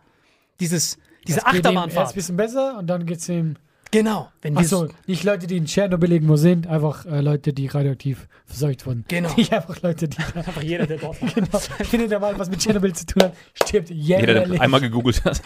[0.60, 2.16] Dieses, diese ihm erst ein Achterbahnfahrt.
[2.16, 3.56] bisschen besser und dann geht's ihm.
[3.96, 4.30] Genau.
[4.42, 8.86] Wenn Achso, nicht Leute, die in Tschernobyl irgendwo sind, einfach äh, Leute, die radioaktiv verseucht
[8.86, 9.06] wurden.
[9.08, 9.34] Genau.
[9.38, 11.60] Nicht einfach Leute, die Einfach jeder, der dort genau,
[11.92, 14.60] jeder, der mal was mit Tschernobyl zu tun hat, stirbt Jeder, der jährlich.
[14.62, 15.42] einmal gegoogelt hat.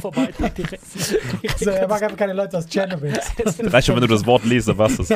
[0.00, 0.80] vorbei direkt.
[1.58, 3.18] So, er mag einfach keine Leute aus Tschernobyl.
[3.58, 5.08] Reicht schon, wenn du das Wort liest, dann war's das.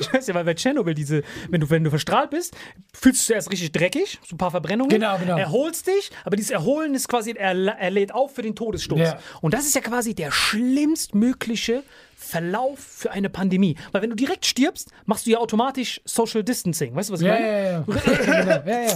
[0.00, 2.56] Ich weiß ja, weil bei Tschernobyl diese, wenn du, wenn du verstrahlt bist,
[2.94, 4.90] fühlst du erst richtig dreckig, so ein paar Verbrennungen.
[4.90, 5.36] Genau, genau.
[5.36, 8.98] Erholst dich, aber dieses Erholen ist quasi, er, er lädt auf für den Todesstoß.
[8.98, 9.18] Ja.
[9.42, 11.82] Und das ist ja quasi der schlimmstmögliche
[12.16, 13.76] Verlauf für eine Pandemie.
[13.92, 16.94] Weil wenn du direkt stirbst, machst du ja automatisch Social Distancing.
[16.94, 17.46] Weißt du, was ich Ja, meine?
[17.46, 17.80] ja, ja.
[17.80, 18.66] genau.
[18.66, 18.94] ja, ja.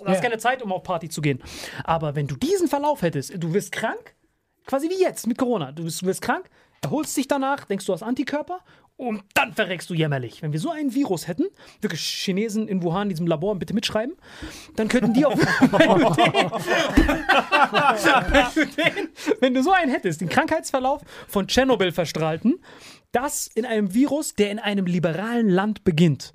[0.00, 1.42] Du hast keine Zeit, um auf Party zu gehen.
[1.84, 4.14] Aber wenn du diesen Verlauf hättest, du wirst krank,
[4.66, 5.72] quasi wie jetzt mit Corona.
[5.72, 6.48] Du wirst, du wirst krank,
[6.82, 8.60] erholst dich danach, denkst du hast Antikörper
[8.98, 10.40] Und dann verreckst du jämmerlich.
[10.40, 11.44] Wenn wir so einen Virus hätten,
[11.82, 14.16] wirklich Chinesen in Wuhan in diesem Labor bitte mitschreiben,
[14.74, 15.36] dann könnten die auch.
[15.36, 16.50] wenn, du den,
[18.32, 19.08] wenn, du den,
[19.40, 22.58] wenn du so einen hättest, den Krankheitsverlauf von Tschernobyl verstrahlten,
[23.12, 26.32] das in einem Virus, der in einem liberalen Land beginnt.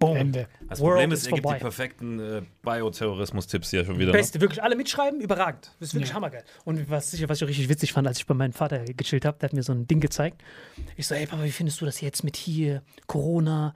[0.00, 0.16] Boom.
[0.16, 0.48] Ende.
[0.68, 4.06] Das World Problem is ist, er gibt die perfekten äh, Bioterrorismus-Tipps hier schon wieder.
[4.12, 4.18] Ne?
[4.18, 5.72] Beste, wirklich alle mitschreiben, überragend.
[5.78, 6.42] Das ist wirklich hammergeil.
[6.64, 9.38] Und was, ich- was ich richtig witzig fand, als ich bei meinem Vater gechillt habe,
[9.38, 10.42] der hat mir so ein Ding gezeigt.
[10.96, 13.74] Ich so, ey Papa, wie findest du das jetzt mit hier, Corona?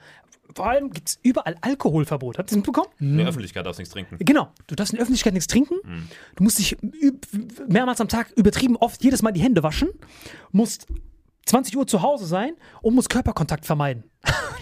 [0.55, 2.39] Vor allem gibt es überall Alkoholverbot.
[2.39, 2.89] Habt ihr das mitbekommen?
[3.01, 4.17] In der Öffentlichkeit darfst du nichts trinken.
[4.19, 4.51] Genau.
[4.67, 5.75] Du darfst in der Öffentlichkeit nichts trinken.
[6.37, 6.77] Du musst dich
[7.69, 9.89] mehrmals am Tag übertrieben oft jedes Mal die Hände waschen.
[10.53, 10.87] Musst
[11.47, 14.05] 20 Uhr zu Hause sein und musst Körperkontakt vermeiden.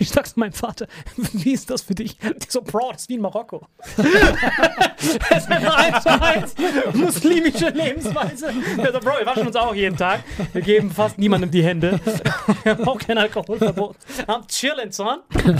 [0.02, 0.88] Ich sag zu meinem Vater,
[1.32, 2.16] wie ist das für dich?
[2.48, 3.64] So, Bro, das ist wie in Marokko.
[3.96, 6.54] das ist einfach eins zu eins
[6.94, 8.52] muslimische Lebensweise.
[8.78, 10.24] Der so, Bro, wir waschen uns auch jeden Tag.
[10.52, 12.00] Wir geben fast niemandem die Hände.
[12.64, 13.96] Wir haben auch kein Alkoholverbot.
[14.26, 15.20] Am chillen, son.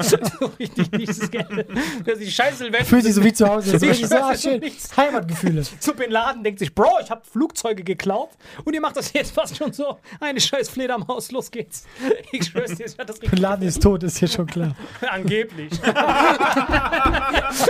[0.00, 1.66] so richtig dieses Geld.
[2.06, 2.70] Die Scheiße.
[2.84, 3.74] Fühlt sich so wie zu Hause.
[3.74, 4.62] Richtig so, ah, schön.
[4.96, 5.62] Heimatgefühle.
[5.78, 8.30] So Bin Laden denkt sich, Bro, ich habe Flugzeuge geklaut
[8.64, 9.98] und ihr macht das jetzt fast schon so.
[10.20, 11.84] Eine scheiß Fledermaus, los geht's.
[12.32, 14.76] Ich schwör's dir, ich hatte das Bin richtig Laden ist tot, ist hier schon klar.
[15.10, 15.70] angeblich.
[15.80, 17.60] das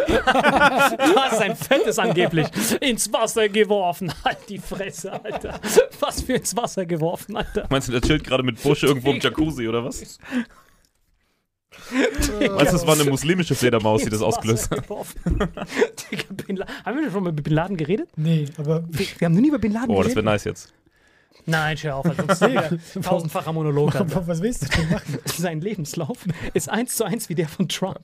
[1.33, 2.47] ist ein fettes angeblich.
[2.81, 4.13] Ins Wasser geworfen.
[4.25, 5.61] Halt die Fresse, Alter.
[6.01, 7.67] Was für ins Wasser geworfen, Alter.
[7.71, 10.19] Meinst du, der chillt gerade mit Bursche irgendwo im Jacuzzi oder was?
[11.91, 14.89] Meinst du, das war eine muslimische Fledermaus, die das ausgelöst hat?
[14.89, 15.09] Haben
[17.01, 18.11] wir schon mal über Bin Laden geredet?
[18.17, 20.25] Nee, aber Wir, wir haben noch nie über Bin Laden Boah, das geredet.
[20.25, 20.73] wäre nice jetzt.
[21.49, 22.07] Nein, hör auf.
[22.29, 22.47] Also,
[23.03, 23.95] tausendfacher Monolog.
[24.27, 25.19] Was willst du denn machen?
[25.25, 26.19] sein Lebenslauf
[26.53, 28.01] ist eins zu eins wie der von Trump.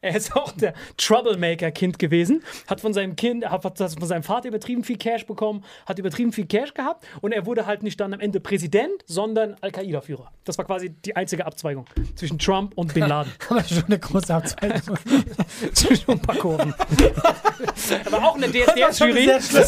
[0.00, 4.84] Er ist auch der Troublemaker-Kind gewesen, hat von seinem Kind, hat von seinem Vater übertrieben
[4.84, 8.20] viel Cash bekommen, hat übertrieben viel Cash gehabt und er wurde halt nicht dann am
[8.20, 10.30] Ende Präsident, sondern Al-Qaida-Führer.
[10.44, 13.32] Das war quasi die einzige Abzweigung zwischen Trump und Bin Laden.
[13.48, 14.98] Aber schon eine große Abzweigung.
[15.72, 16.74] zwischen ein paar Kurven.
[18.04, 19.30] er war auch in der Das war schon DSDS-Jury.
[19.30, 19.60] eine sehr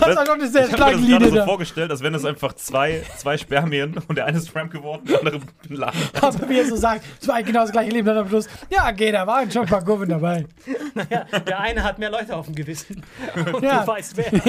[0.00, 2.14] das war eine sehr Ich habe mir starke das Linie gerade so vorgestellt, als wären
[2.14, 6.00] es einfach zwei, zwei Spermien und der eine ist Trump geworden, der andere Bin Laden.
[6.20, 8.06] Aber wie er so sagt, es war genau das gleiche Leben.
[8.06, 10.46] Dann am Schluss, ja, geht, da waren schon ein paar Kurven dabei.
[11.10, 13.02] Ja, der eine hat mehr Leute auf dem Gewissen.
[13.52, 13.80] Und Ja.
[13.82, 14.32] du weißt wer.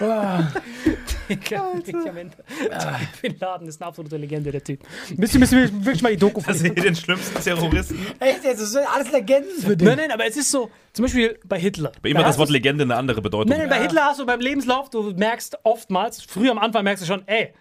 [0.00, 0.52] Ja,
[1.28, 1.74] genau.
[1.74, 2.36] Medikamente.
[3.20, 4.80] Bin Laden ist eine absolute Legende, der Typ.
[5.16, 8.06] Müsst ihr, müsst ihr wirklich mal die Doku von hier den schlimmsten Terroristen.
[8.20, 9.86] Echt, jetzt, das sind alles Legenden für dich.
[9.86, 11.92] Nein, nein, aber es ist so, zum Beispiel bei Hitler.
[12.02, 13.50] Bei ihm Da hat das Wort Legende eine andere Bedeutung.
[13.50, 17.02] Nein, nein, bei Hitler hast du beim Lebenslauf, du merkst oftmals, früher am Anfang merkst
[17.02, 17.52] du schon, ey,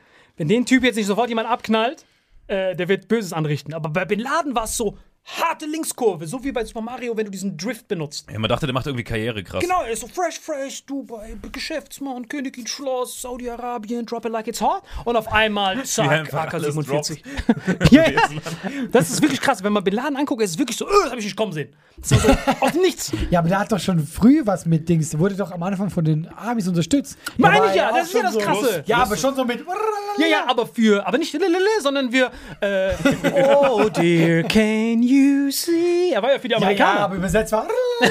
[0.41, 2.03] wenn den Typ jetzt nicht sofort jemand abknallt,
[2.47, 3.75] äh, der wird Böses anrichten.
[3.75, 7.25] Aber bei Bin Laden war es so harte Linkskurve, so wie bei Super Mario, wenn
[7.25, 8.27] du diesen Drift benutzt.
[8.31, 9.61] Ja, man dachte, der macht irgendwie Karriere krass.
[9.61, 14.61] Genau, er ist so fresh, fresh, Dubai, Geschäftsmann, Königin Schloss, Saudi-Arabien, drop it like it's
[14.61, 14.81] hot.
[15.05, 17.19] Und auf einmal, zack, einfach alles AK-47.
[17.91, 18.21] ja, ja.
[18.91, 19.63] Das ist wirklich krass.
[19.63, 21.53] Wenn man Bin Laden anguckt, ist es wirklich so, öh, das hab ich nicht kommen
[21.53, 21.73] sehen.
[22.01, 22.15] So
[22.59, 23.11] aus dem nichts.
[23.29, 25.11] Ja, aber der hat doch schon früh was mit Dings.
[25.11, 27.17] Der wurde doch am Anfang von den Amis unterstützt.
[27.37, 28.73] Meine ich ja, das ist ja schon das Krasse.
[28.73, 29.63] So, ja, aber schon so mit.
[30.17, 31.35] Ja, ja, aber für, aber nicht
[31.81, 32.93] sondern wir, äh,
[33.33, 35.10] oh dear, can you
[35.51, 36.11] see?
[36.13, 36.99] Er war ja für die Ja, ja, Amerikaner.
[37.01, 37.67] aber übersetzt war.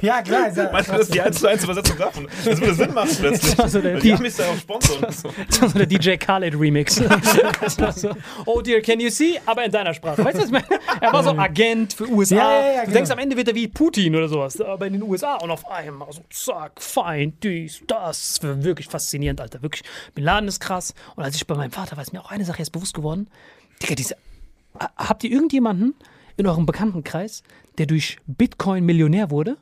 [0.00, 0.48] ja, klar.
[0.48, 2.28] Ist ja, Meinst du, das ist die 1 zu 1 Übersetzung davon?
[2.44, 3.58] Das würde Sinn machen plötzlich.
[3.60, 5.04] Also der- Weil die- Amis darauf sponsern.
[5.04, 5.30] und So.
[5.68, 7.00] so der DJ Khaled Remix.
[7.60, 8.10] Das war so,
[8.46, 9.40] oh dear, can you see?
[9.46, 10.24] Aber in deiner Sprache.
[10.24, 10.62] Weißt du, ich?
[11.00, 12.34] Er war so Agent für USA.
[12.36, 12.92] Ja, ja, ja, du genau.
[12.94, 15.36] denkst, am Ende wird er wie Putin oder sowas, aber in den USA.
[15.36, 18.40] Und auf einmal so, zack, fein, dies, das.
[18.40, 19.62] Das war wirklich faszinierend, Alter.
[19.62, 19.82] Wirklich.
[20.14, 20.94] Bin Laden ist krass.
[21.16, 23.28] Und als ich bei meinem Vater war, ist mir auch eine Sache jetzt bewusst geworden.
[23.82, 24.16] Digga, diese.
[24.78, 25.94] Habt ihr irgendjemanden
[26.36, 27.42] in eurem Bekanntenkreis,
[27.78, 29.56] der durch Bitcoin Millionär wurde?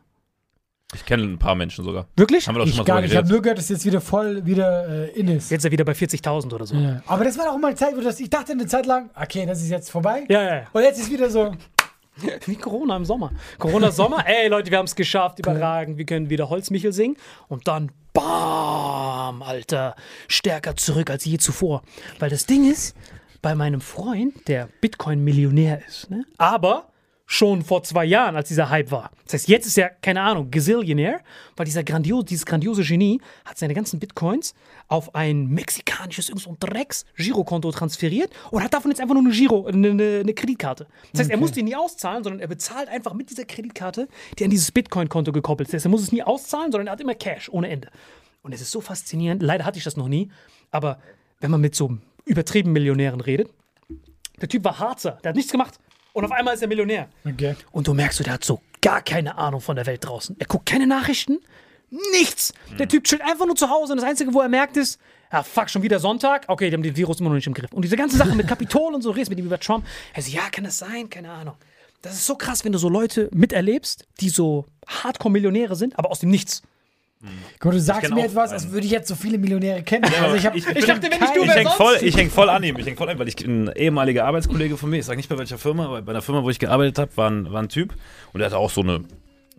[0.92, 2.06] Ich kenne ein paar Menschen sogar.
[2.16, 2.48] Wirklich?
[2.48, 3.12] Haben wir doch schon ich mal gar nicht.
[3.12, 5.50] Ich habe nur gehört, dass jetzt wieder voll wieder äh, in ist.
[5.50, 6.74] Jetzt ist er wieder bei 40.000 oder so.
[6.74, 7.00] Ja.
[7.06, 9.46] Aber das war doch mal eine Zeit, wo das, ich dachte eine Zeit lang, okay,
[9.46, 10.24] das ist jetzt vorbei.
[10.28, 10.62] Ja, ja, ja.
[10.72, 11.52] Und jetzt ist wieder so,
[12.46, 13.32] Wie Corona im Sommer.
[13.58, 17.16] Corona Sommer, ey Leute, wir haben es geschafft, überragend, wir können wieder Holzmichel singen.
[17.48, 19.94] Und dann, bam, Alter,
[20.28, 21.82] stärker zurück als je zuvor.
[22.18, 22.96] Weil das Ding ist,
[23.42, 26.24] bei meinem Freund, der Bitcoin-Millionär ist, ne?
[26.38, 26.90] aber
[27.33, 29.12] schon vor zwei Jahren, als dieser Hype war.
[29.24, 31.20] Das heißt, jetzt ist er, keine Ahnung, Gazillionär,
[31.57, 34.53] weil dieser grandios, dieses grandiose Genie hat seine ganzen Bitcoins
[34.88, 39.33] auf ein mexikanisches irgend so ein Drecks-Girokonto transferiert und hat davon jetzt einfach nur eine
[39.33, 40.88] Giro, eine, eine, Kreditkarte.
[41.12, 44.44] Das heißt, er muss die nie auszahlen, sondern er bezahlt einfach mit dieser Kreditkarte, die
[44.44, 45.74] an dieses Bitcoin-Konto gekoppelt ist.
[45.74, 47.90] Das heißt, er muss es nie auszahlen, sondern er hat immer Cash ohne Ende.
[48.42, 49.40] Und es ist so faszinierend.
[49.40, 50.33] Leider hatte ich das noch nie,
[50.72, 50.98] aber
[51.38, 51.96] wenn man mit so
[52.30, 53.50] übertrieben Millionären redet,
[54.40, 55.78] der Typ war Harzer, der hat nichts gemacht
[56.12, 57.08] und auf einmal ist er Millionär.
[57.26, 57.56] okay.
[57.72, 60.36] Und du merkst, der hat so gar keine Ahnung von der Welt draußen.
[60.38, 61.38] Er guckt keine Nachrichten,
[62.12, 62.54] nichts.
[62.78, 64.98] Der Typ chillt einfach nur zu Hause und das Einzige, wo er merkt, ist,
[65.30, 66.44] ah, fuck, schon wieder Sonntag.
[66.46, 67.72] Okay, die haben den Virus immer noch nicht im Griff.
[67.72, 69.84] Und diese ganze Sache mit Kapitol und so, redest mit ihm über Trump.
[70.14, 71.10] Er so, ja, kann das sein?
[71.10, 71.54] Keine Ahnung.
[72.02, 76.20] Das ist so krass, wenn du so Leute miterlebst, die so Hardcore-Millionäre sind, aber aus
[76.20, 76.62] dem Nichts.
[77.59, 80.04] Guck, du sagst mir etwas, als würde ich jetzt so viele Millionäre kennen.
[80.22, 81.76] also ich, hab, ich- Ich dachte, wenn nicht du, Ich hänge sonst?
[81.76, 82.78] voll, ich häng voll an ihm.
[82.78, 85.37] Ich häng voll an, weil ich ein ehemaliger Arbeitskollege von mir, ich sage nicht bei
[85.37, 87.94] welcher Firma, aber bei einer Firma, wo ich gearbeitet habe, war ein, war ein Typ
[88.33, 89.04] und der hatte auch so eine,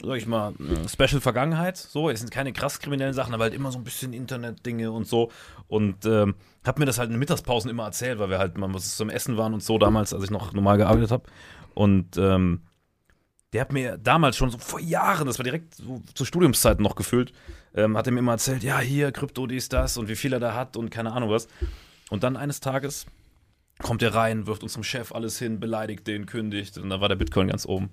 [0.04, 1.78] sag ich mal, eine Special-Vergangenheit.
[1.78, 5.06] So, es sind keine krass kriminellen Sachen, aber halt immer so ein bisschen Internet-Dinge und
[5.08, 5.30] so.
[5.68, 6.34] Und ähm,
[6.66, 9.38] hab mir das halt in Mittagspausen immer erzählt, weil wir halt mal was zum Essen
[9.38, 11.24] waren und so damals, als ich noch normal gearbeitet habe.
[11.76, 12.62] Und ähm,
[13.54, 16.96] der hat mir damals schon so vor Jahren, das war direkt so zu Studiumszeiten noch
[16.96, 17.34] gefühlt,
[17.76, 20.40] ähm, hat er mir immer erzählt, ja, hier, Krypto, dies, das und wie viel er
[20.40, 21.48] da hat und keine Ahnung was.
[22.10, 23.06] Und dann eines Tages
[23.80, 27.16] kommt er rein, wirft unserem Chef alles hin, beleidigt den, kündigt und da war der
[27.16, 27.92] Bitcoin ganz oben.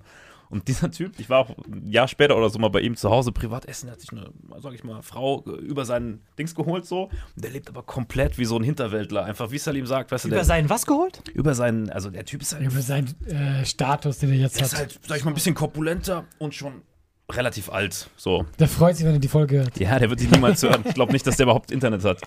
[0.49, 3.09] Und dieser Typ, ich war auch ein Jahr später oder so mal bei ihm zu
[3.09, 6.55] Hause privat essen, der hat sich eine, sag ich mal, Frau äh, über seinen Dings
[6.55, 7.03] geholt so.
[7.03, 7.11] Und
[7.43, 10.37] der lebt aber komplett wie so ein Hinterwäldler, einfach wie Salim sagt, weißt du, Über
[10.37, 11.21] der, seinen was geholt?
[11.33, 14.65] über seinen, also der Typ ist halt über seinen äh, Status, den er jetzt er
[14.65, 14.79] ist hat.
[14.79, 16.81] halt, sag ich mal, ein bisschen korpulenter und schon
[17.31, 18.09] relativ alt.
[18.15, 18.45] So.
[18.57, 19.79] Der freut sich, wenn er die Folge hört.
[19.79, 20.83] Ja, der wird sich niemals hören.
[20.85, 22.21] Ich glaube nicht, dass der überhaupt Internet hat.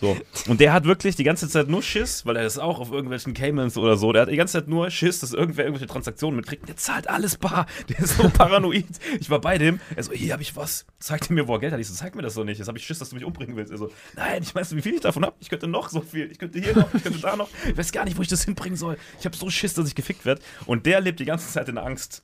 [0.00, 0.16] So.
[0.48, 3.34] Und der hat wirklich die ganze Zeit nur Schiss, weil er ist auch auf irgendwelchen
[3.34, 4.12] Caymans oder so.
[4.12, 6.68] Der hat die ganze Zeit nur Schiss, dass irgendwer irgendwelche Transaktionen mitkriegt.
[6.68, 7.66] Der zahlt alles bar.
[7.88, 8.86] Der ist so paranoid.
[9.20, 9.80] Ich war bei dem.
[9.94, 10.86] Er so, hier habe ich was.
[10.98, 11.80] Zeig dir mir, wo er Geld hat.
[11.80, 12.58] Ich so, zeig mir das doch nicht.
[12.58, 13.72] Jetzt habe ich Schiss, dass du mich umbringen willst.
[13.72, 15.36] Er so, nein, ich weiß nicht, wie viel ich davon habe.
[15.40, 16.30] Ich könnte noch so viel.
[16.30, 17.48] Ich könnte hier noch, ich könnte da noch.
[17.68, 18.96] Ich weiß gar nicht, wo ich das hinbringen soll.
[19.18, 20.40] Ich habe so Schiss, dass ich gefickt werde.
[20.64, 22.22] Und der lebt die ganze Zeit in Angst.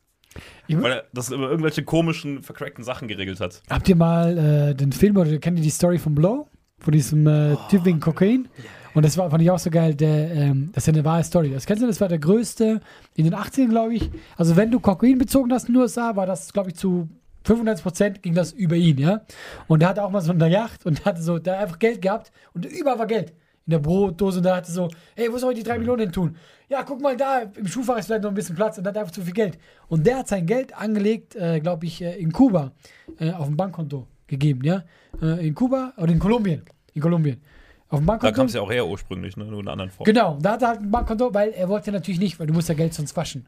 [0.68, 3.62] Weil er das über irgendwelche komischen, vercrackten Sachen geregelt hat.
[3.68, 4.38] Habt ihr mal
[4.70, 6.48] äh, den Film oder kennt ihr die Story von Blow?
[6.78, 8.48] Von diesem äh, Typ wegen Kokain?
[8.94, 11.24] Und das war, fand ich auch so geil, der, ähm, das ist ja eine wahre
[11.24, 11.50] Story.
[11.50, 12.80] Das kennst du, das war der größte
[13.14, 14.10] in den 80ern, glaube ich.
[14.36, 17.08] Also wenn du Kokain bezogen hast in den USA, war das, glaube ich, zu
[17.46, 19.22] 95% ging das über ihn, ja.
[19.66, 22.32] Und der hatte auch mal so eine Yacht und hatte so, hat einfach Geld gehabt
[22.52, 23.32] und überall war Geld.
[23.66, 26.12] In der Brotdose und da hatte so, ey, wo soll ich die drei Millionen hin
[26.12, 26.36] tun?
[26.68, 29.12] Ja, guck mal da, im Schuhfach ist vielleicht noch ein bisschen Platz und hat einfach
[29.12, 29.58] zu viel Geld.
[29.88, 32.72] Und der hat sein Geld angelegt, äh, glaube ich, äh, in Kuba,
[33.18, 34.82] äh, auf dem Bankkonto gegeben, ja.
[35.20, 36.62] Äh, in Kuba oder in Kolumbien.
[36.94, 37.40] In Kolumbien.
[37.88, 38.34] Auf dem Da Bankkonto.
[38.36, 39.44] kam es ja auch her ursprünglich, ne?
[39.44, 40.06] nur in einer anderen Form.
[40.06, 42.68] Genau, da hat er halt ein Bankkonto, weil er wollte natürlich nicht, weil du musst
[42.68, 43.46] ja Geld sonst waschen.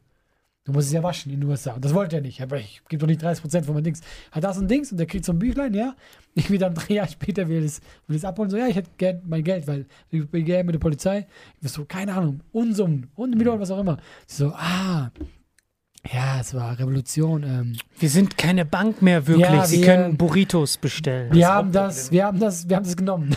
[0.65, 1.73] Du musst es ja waschen in den USA.
[1.73, 2.41] Und das wollte er nicht.
[2.41, 4.01] Aber ich gebe doch nicht 30% von meinem Dings.
[4.31, 5.93] Hat da so ein Dings und der kriegt so ein Büchlein, ja.
[6.33, 8.49] Ich wieder drei Jahre später will es, will es abholen.
[8.49, 11.27] So, ja, ich hätte gern mein Geld, weil ich bin gerne mit der Polizei.
[11.61, 13.97] Ich so, keine Ahnung, Unsummen, 100 Millionen, was auch immer.
[14.25, 15.11] Sie so, ah,
[16.11, 17.43] ja, es war Revolution.
[17.43, 19.47] Ähm, Wir sind keine Bank mehr wirklich.
[19.47, 21.31] Ja, Sie wir- können Burritos bestellen.
[21.31, 23.35] wir haben das, wir haben das, wir haben das genommen.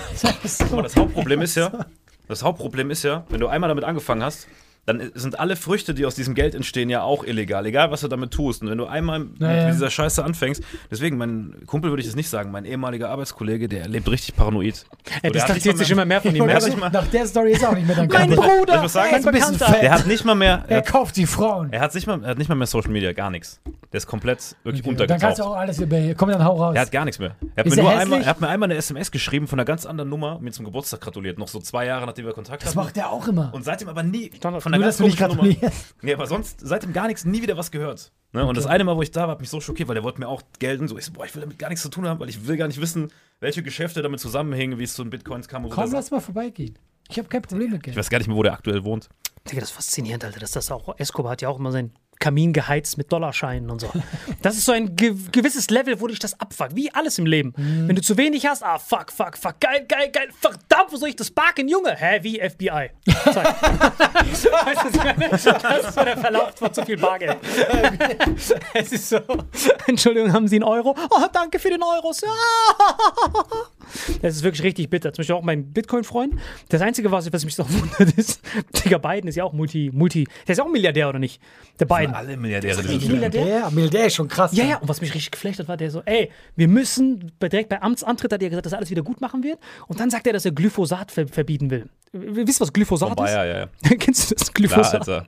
[0.70, 1.86] Aber das Hauptproblem ist ja,
[2.26, 4.46] das Hauptproblem ist ja, wenn du einmal damit angefangen hast,
[4.88, 8.08] dann sind alle Früchte, die aus diesem Geld entstehen, ja auch illegal, egal was du
[8.08, 8.62] damit tust.
[8.62, 9.64] Und wenn du einmal mit, Naja.
[9.66, 13.68] mit dieser Scheiße anfängst, deswegen, mein Kumpel würde ich das nicht sagen, mein ehemaliger Arbeitskollege,
[13.68, 14.84] der lebt richtig paranoid.
[15.22, 16.38] Er distanziert sich immer mehr von ihm.
[16.44, 18.30] Der hat Also, nicht mal- Nach der Story ist er auch nicht mehr dein mein.
[18.30, 19.82] Bruder, ich muss sagen, er ein bisschen fett.
[19.82, 21.72] Der hat nicht mal mehr, Er er, kauft die Frauen.
[21.72, 23.60] er hat nicht mal, er hat nicht mal mehr Social Media, gar nichts.
[23.92, 25.56] Der ist komplett wirklich Okay, dann kannst du untergetaucht.
[25.56, 26.14] auch alles über.
[26.14, 26.74] Komm, dann hau raus.
[26.74, 27.36] Er hat gar nichts mehr.
[27.54, 28.02] Er hat, Ist mir er nur hässlich?
[28.04, 30.64] einmal, er hat mir einmal eine SMS geschrieben von einer ganz anderen Nummer mir zum
[30.66, 31.38] Geburtstag gratuliert.
[31.38, 32.78] Noch so zwei Jahre, nachdem wir Kontakt das hatten.
[32.78, 33.50] macht er auch immer.
[33.54, 34.62] Und seitdem aber nie Standard.
[34.62, 35.16] von der Nur, dass du Nummer.
[35.16, 35.94] gratulierst.
[36.02, 38.12] Nee, aber sonst seitdem gar nichts, nie wieder was gehört.
[38.32, 38.44] Ne?
[38.44, 40.20] Und das eine Mal, wo ich da war, hat mich so schockiert, weil der wollte
[40.20, 40.86] mir auch gelten.
[40.88, 42.56] So, ich so, boah, ich will damit gar nichts zu tun haben, weil ich will
[42.56, 43.10] gar nicht wissen,
[43.40, 45.64] welche Geschäfte damit zusammenhängen, wie es zu den Bitcoins kam.
[45.64, 45.80] und so.
[45.80, 46.78] Komm, lass mal vorbeigehen.
[47.08, 47.96] Ich habe kein Problem mit Ich Geld.
[47.96, 49.08] weiß gar nicht mehr, wo der aktuell wohnt.
[49.48, 50.40] Digga, das ist faszinierend, Alter.
[50.40, 53.90] Dass das auch, Escobar hat ja auch immer seinen Kamin geheizt mit Dollarscheinen und so.
[54.42, 56.74] Das ist so ein ge gewisses Level, wo dich das abfuckt.
[56.76, 57.52] Wie alles im Leben.
[57.56, 61.10] Wenn du zu wenig hast, ah, fuck, fuck, fuck, geil, geil, geil, verdammt, wo soll
[61.10, 61.94] ich das parken, Junge?
[61.96, 62.90] Hä, wie FBI?
[63.06, 64.44] Weißt
[65.44, 67.38] du, das ist so der Verlauf von zu viel Bargeld.
[68.74, 69.20] es ist so,
[69.86, 70.94] Entschuldigung, haben Sie einen Euro?
[71.10, 72.22] Oh, danke für den Euros.
[74.20, 75.12] Das ist wirklich richtig bitter.
[75.12, 76.34] Zum Beispiel auch mein Bitcoin-Freund.
[76.68, 78.40] Das Einzige, was, mich so wundert, ist,
[78.84, 81.40] Digga, Biden ist ja auch Multi, Multi, der ist ja auch Milliardär, oder nicht?
[81.80, 82.07] Der Biden.
[82.14, 82.82] Alle Milliardäre.
[82.82, 83.44] die Milliardär?
[83.44, 84.52] Der, Milliardär ist schon krass.
[84.54, 87.48] Ja, ja, und was mich richtig geflecht hat, war der so, ey, wir müssen, bei-
[87.48, 89.58] direkt bei Amtsantritt hat er gesagt, dass er alles wieder gut machen wird.
[89.86, 91.88] Und dann sagt er, dass er Glyphosat ver verbieten will.
[92.12, 93.68] Wisst ihr, was Glyphosat Von Bayer, ja, ja.
[93.82, 93.98] ist?
[94.00, 94.52] Kennst du das?
[94.52, 94.94] Klar, Glyphosat?
[95.08, 95.26] Alter.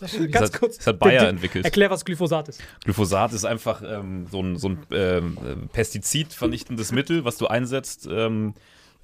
[0.00, 0.76] Ganz Das hat- kurz.
[0.78, 1.64] das hat Bayer entwickelt.
[1.64, 2.60] Erklär, was Glyphosat ist.
[2.84, 8.08] Glyphosat ist einfach ähm, so ein, so ein ähm, äh, pestizidvernichtendes Mittel, was du einsetzt,
[8.10, 8.54] ähm,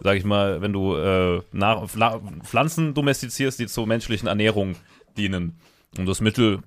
[0.00, 4.74] sag ich mal, wenn du äh, nach, Fla Pflanzen domestizierst, die zur menschlichen Ernährung
[5.16, 5.58] dienen.
[5.96, 6.60] Und das Mittel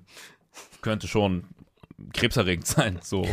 [0.82, 1.44] könnte schon
[2.12, 2.98] krebserregend sein.
[3.02, 3.26] So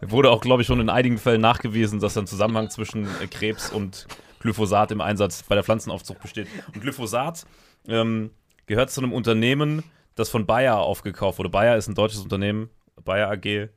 [0.00, 3.70] wurde auch, glaube ich, schon in einigen Fällen nachgewiesen, dass ein Zusammenhang zwischen äh, Krebs
[3.70, 4.06] und
[4.40, 6.48] Glyphosat im Einsatz bei der Pflanzenaufzucht besteht.
[6.74, 7.46] Und Glyphosat
[7.88, 8.30] ähm,
[8.66, 9.82] gehört zu einem Unternehmen,
[10.14, 11.48] das von Bayer aufgekauft wurde.
[11.48, 12.70] Bayer ist ein deutsches Unternehmen,
[13.04, 13.70] Bayer AG.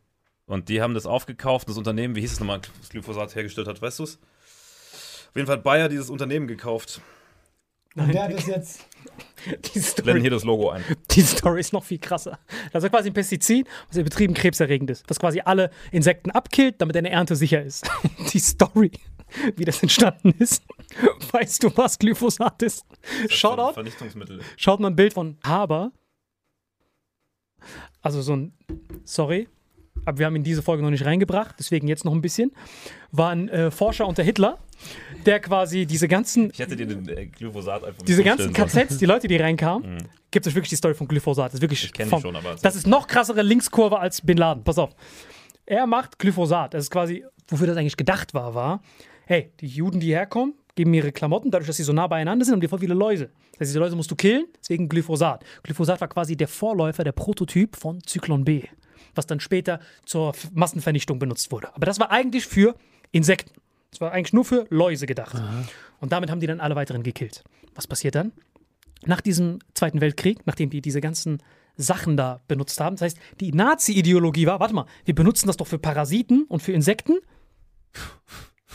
[0.47, 3.81] Und die haben das aufgekauft, das Unternehmen, wie hieß es nochmal, das Glyphosat hergestellt hat,
[3.81, 4.19] weißt du es?
[5.29, 7.01] Auf jeden Fall hat Bayer dieses Unternehmen gekauft.
[7.95, 8.85] Und der hat das jetzt.
[9.45, 10.83] Die Blenden Story, hier das Logo ein.
[11.11, 12.39] die Story ist noch viel krasser.
[12.73, 16.81] Das ist quasi ein Pestizid, was in Betrieben krebserregend ist, das quasi alle Insekten abkillt,
[16.81, 17.87] damit eine Ernte sicher ist.
[18.33, 18.91] Die Story,
[19.55, 20.63] wie das entstanden ist.
[21.31, 22.85] Weißt du, was Glyphosat ist?
[23.29, 23.73] Shoutout.
[23.73, 24.39] Vernichtungsmittel.
[24.57, 25.91] Schaut mal ein Bild von Haber.
[28.01, 28.53] Also so ein,
[29.03, 29.47] sorry,
[30.05, 32.51] aber wir haben in diese Folge noch nicht reingebracht, deswegen jetzt noch ein bisschen.
[33.11, 34.59] War ein äh, Forscher unter Hitler,
[35.25, 38.53] der quasi diese ganzen, Ich hätte dir den äh, Glyphosat einfach diese ganzen.
[38.53, 41.47] KZs, die Leute, die reinkamen, gibt es wirklich die Story von Glyphosat.
[41.47, 42.55] Das ist wirklich Ich kenn die vom- schon, aber.
[42.61, 44.63] Das ist noch krassere Linkskurve als Bin Laden.
[44.63, 44.95] Pass auf.
[45.65, 46.73] Er macht Glyphosat.
[46.73, 48.81] Das ist quasi, wofür das eigentlich gedacht war, war,
[49.25, 52.45] hey, die Juden, die herkommen, geben mir ihre Klamotten, dadurch, dass sie so nah beieinander
[52.45, 53.29] sind, haben die voll viele Läuse.
[53.53, 55.43] Das heißt, diese Läuse musst du killen, deswegen Glyphosat.
[55.63, 58.63] Glyphosat war quasi der Vorläufer, der Prototyp von Zyklon B,
[59.15, 61.73] was dann später zur Massenvernichtung benutzt wurde.
[61.73, 62.75] Aber das war eigentlich für
[63.11, 63.51] Insekten.
[63.95, 65.41] Das war eigentlich nur für Läuse gedacht.
[66.01, 67.43] Und damit haben die dann alle weiteren gekillt.
[67.75, 68.33] Was passiert dann?
[69.05, 71.41] nach diesem Zweiten Weltkrieg, nachdem die diese ganzen
[71.77, 72.95] Sachen da benutzt haben.
[72.95, 76.71] Das heißt, die Nazi-Ideologie war, warte mal, wir benutzen das doch für Parasiten und für
[76.71, 77.19] Insekten.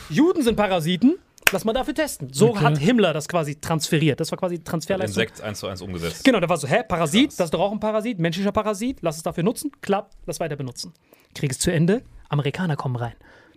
[0.09, 1.17] Juden sind Parasiten,
[1.51, 2.31] lass mal dafür testen.
[2.31, 2.59] So Okay.
[2.63, 4.19] hat Himmler das quasi transferiert.
[4.19, 5.21] Das war quasi Transferleistung.
[5.23, 6.23] Insekt eins zu eins umgesetzt.
[6.23, 9.17] Genau, da war so, hä, Parasit, das ist doch auch ein Parasit, menschlicher Parasit, lass
[9.17, 10.93] es dafür nutzen, klappt, lass weiter benutzen.
[11.33, 13.15] Krieg ist zu Ende, Amerikaner kommen rein.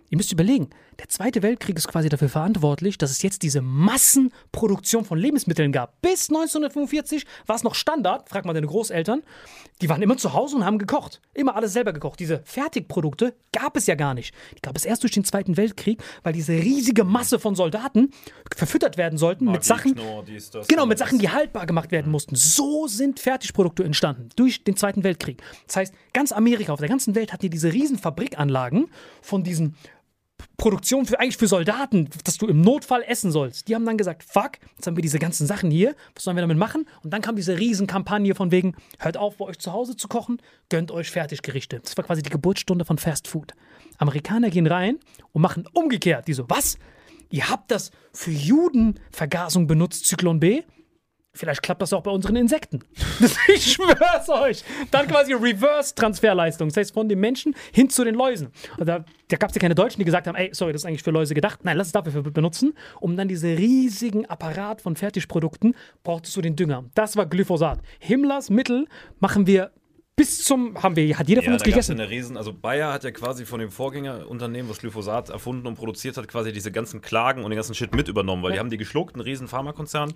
[0.09, 5.03] Ihr müsst überlegen, der Zweite Weltkrieg ist quasi dafür verantwortlich, dass es jetzt diese Massenproduktion
[5.03, 6.01] von Lebensmitteln gab.
[6.01, 9.23] Bis 1945 war es noch Standard, frag mal deine Großeltern,
[9.81, 11.21] die waren immer zu Hause und haben gekocht.
[11.33, 12.19] Immer alles selber gekocht.
[12.19, 14.33] Diese Fertigprodukte gab es ja gar nicht.
[14.55, 18.11] Die gab es erst durch den Zweiten Weltkrieg, weil diese riesige Masse von Soldaten
[18.55, 20.97] verfüttert werden sollten mit Sachen, Knorr, dies, das, Genau, mit.
[20.97, 22.35] Sachen, die haltbar gemacht werden mussten.
[22.35, 25.41] So sind Fertigprodukte entstanden durch den Zweiten Weltkrieg.
[25.67, 28.87] Das heißt, ganz Amerika, auf der ganzen Welt hatten die diese riesen Fabrikanlagen
[29.21, 29.75] von diesen
[30.57, 33.67] Produktionen für eigentlich für Soldaten, dass du im Notfall essen sollst.
[33.67, 36.41] Die haben dann gesagt, fuck, jetzt haben wir diese ganzen Sachen hier, was sollen wir
[36.41, 36.85] damit machen?
[37.03, 40.41] Und dann kam diese Riesenkampagne von wegen, hört auf, bei euch zu Hause zu kochen,
[40.69, 41.79] gönnt euch Fertiggerichte.
[41.79, 43.53] Das war quasi die Geburtsstunde von Fast Food.
[43.97, 44.99] Amerikaner gehen rein
[45.31, 46.27] und machen umgekehrt.
[46.27, 46.77] Die so, was?
[47.29, 50.63] Ihr habt das für Judenvergasung benutzt, Zyklon B?
[51.35, 52.79] Vielleicht klappt das auch bei unseren Insekten.
[53.47, 54.63] Ich schwör's euch.
[54.91, 56.69] Dann quasi Reverse-Transferleistung.
[56.69, 58.49] Das heißt, von den Menschen hin zu den Läusen.
[58.77, 60.85] Und da da gab es ja keine Deutschen, die gesagt haben, ey, sorry, das ist
[60.85, 61.61] eigentlich für Läuse gedacht.
[61.63, 62.73] Nein, lass es dafür benutzen.
[62.99, 66.85] Um dann diese riesigen Apparat von Fertigprodukten brauchtest du den Dünger.
[66.93, 67.79] Das war Glyphosat.
[67.99, 68.87] Himmlers Mittel
[69.19, 69.71] machen wir
[70.15, 71.99] bis zum, haben wir, hat jeder von Ja, uns da ja gegessen.
[71.99, 76.15] eine Riesen, also Bayer hat ja quasi von dem Vorgängerunternehmen, was Glyphosat erfunden und produziert
[76.15, 78.77] hat, quasi diese ganzen Klagen und den ganzen Shit mit übernommen, weil die haben die
[78.77, 80.13] geschluckt, ein riesen Pharmakonzern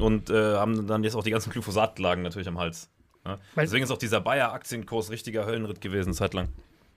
[0.00, 2.88] und äh, haben dann jetzt auch die ganzen Glyphosat-Klagen natürlich am Hals.
[3.24, 6.48] Weil- Deswegen ist auch dieser Bayer-Aktienkurs richtiger Höllenritt gewesen, zeitlang.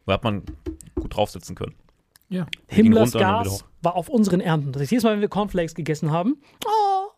[0.07, 0.43] Da hat man
[0.95, 1.75] gut draufsitzen können.
[2.29, 2.47] Ja.
[2.67, 4.71] Himmlers Gas war auf unseren Ernten.
[4.71, 7.11] Das heißt, jedes Mal, wenn wir Cornflakes gegessen haben, oh,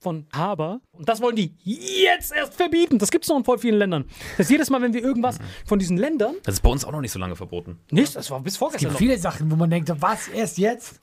[0.00, 0.80] von Haber.
[0.92, 2.98] Und das wollen die jetzt erst verbieten.
[2.98, 4.04] Das gibt es noch in voll vielen Ländern.
[4.32, 6.34] Das heißt, jedes Mal, wenn wir irgendwas von diesen Ländern.
[6.44, 7.78] Das ist bei uns auch noch nicht so lange verboten.
[7.90, 8.98] Nicht, das war bis Es vorgestern gibt noch.
[8.98, 11.00] viele Sachen, wo man denkt, was, erst jetzt?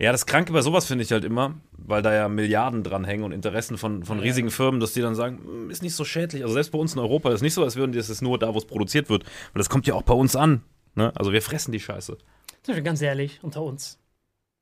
[0.00, 3.22] Ja, das Kranke bei sowas finde ich halt immer, weil da ja Milliarden dran hängen
[3.22, 6.40] und Interessen von, von riesigen Firmen, dass die dann sagen, "Hm, ist nicht so schädlich.
[6.42, 8.38] Also selbst bei uns in Europa ist es nicht so, als würden die es nur
[8.38, 9.24] da, wo es produziert wird.
[9.52, 10.62] Weil das kommt ja auch bei uns an.
[10.94, 11.12] Ne?
[11.16, 12.16] Also wir fressen die Scheiße.
[12.16, 13.98] Zum Beispiel ganz ehrlich, unter uns.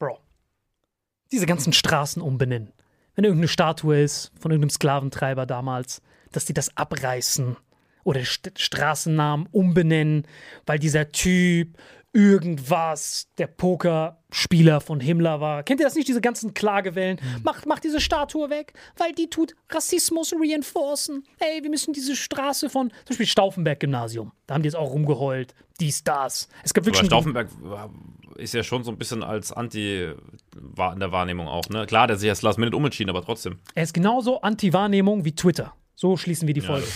[0.00, 0.18] Bro.
[1.30, 2.72] Diese ganzen Straßen umbenennen.
[3.14, 7.56] Wenn irgendeine Statue ist von irgendeinem Sklaventreiber damals, dass die das abreißen
[8.02, 10.26] oder St Straßennamen umbenennen,
[10.66, 11.76] weil dieser Typ
[12.12, 15.62] irgendwas der Pokerspieler von Himmler war.
[15.62, 17.18] Kennt ihr das nicht, diese ganzen Klagewellen?
[17.44, 21.24] Macht, macht diese Statue weg, weil die tut Rassismus reinforcen.
[21.38, 25.54] Ey, wir müssen diese Straße von, zum Beispiel Stauffenberg-Gymnasium, da haben die jetzt auch rumgeheult.
[25.80, 26.48] Dies, das.
[26.64, 27.48] Es gab Aber wirklich einen- Stauffenberg
[28.36, 30.12] ist ja schon so ein bisschen als Anti
[30.56, 31.68] war in der Wahrnehmung auch.
[31.68, 31.86] Ne?
[31.86, 33.58] Klar, der sich jetzt Last Minute umentschieden, aber trotzdem.
[33.74, 35.74] Er ist genauso Anti-Wahrnehmung wie Twitter.
[35.94, 36.86] So schließen wir die Folge.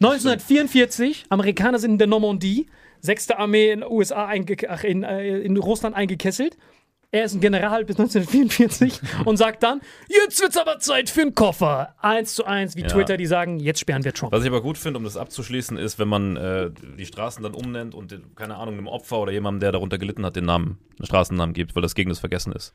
[0.00, 2.66] 1944, Amerikaner sind in der Normandie,
[3.04, 3.32] 6.
[3.32, 4.30] Armee in, USA
[4.68, 6.56] ach, in, äh, in Russland eingekesselt.
[7.10, 11.34] Er ist ein General bis 1944 und sagt dann, jetzt wird's aber Zeit für einen
[11.34, 11.94] Koffer.
[12.00, 12.88] Eins zu eins wie Ja.
[12.88, 14.32] Twitter, die sagen, jetzt sperren wir Trump.
[14.32, 17.54] Was ich aber gut finde, um das abzuschließen, ist, wenn man äh, die Straßen dann
[17.54, 21.06] umnennt und, keine Ahnung, einem Opfer oder jemandem, der darunter gelitten hat, den Namen, einen
[21.06, 22.74] Straßennamen gibt, weil das gegen das Vergessen ist.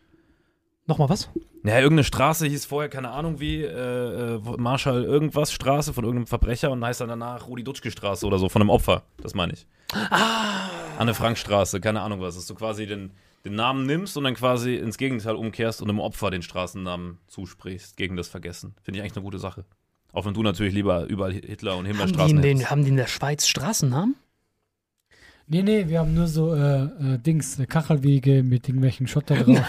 [0.89, 1.29] Nochmal was?
[1.61, 6.25] Naja, irgendeine Straße hieß vorher, keine Ahnung wie, äh, äh, Marschall irgendwas Straße von irgendeinem
[6.25, 9.53] Verbrecher und heißt dann danach Rudi Dutschke Straße oder so, von einem Opfer, das meine
[9.53, 9.67] ich.
[9.93, 10.67] Ah.
[10.97, 13.11] Anne Frank Straße, keine Ahnung was, dass du quasi den,
[13.45, 17.95] den Namen nimmst und dann quasi ins Gegenteil umkehrst und einem Opfer den Straßennamen zusprichst,
[17.95, 18.73] gegen das Vergessen.
[18.81, 19.65] Finde ich eigentlich eine gute Sache.
[20.11, 22.89] Auch wenn du natürlich lieber überall Hitler und Himmler Haben die, in den, haben die
[22.89, 24.15] in der Schweiz Straßennamen?
[25.45, 29.63] Nee, nee, wir haben nur so äh, äh, Dings, Kachelwege mit irgendwelchen Schotter drauf.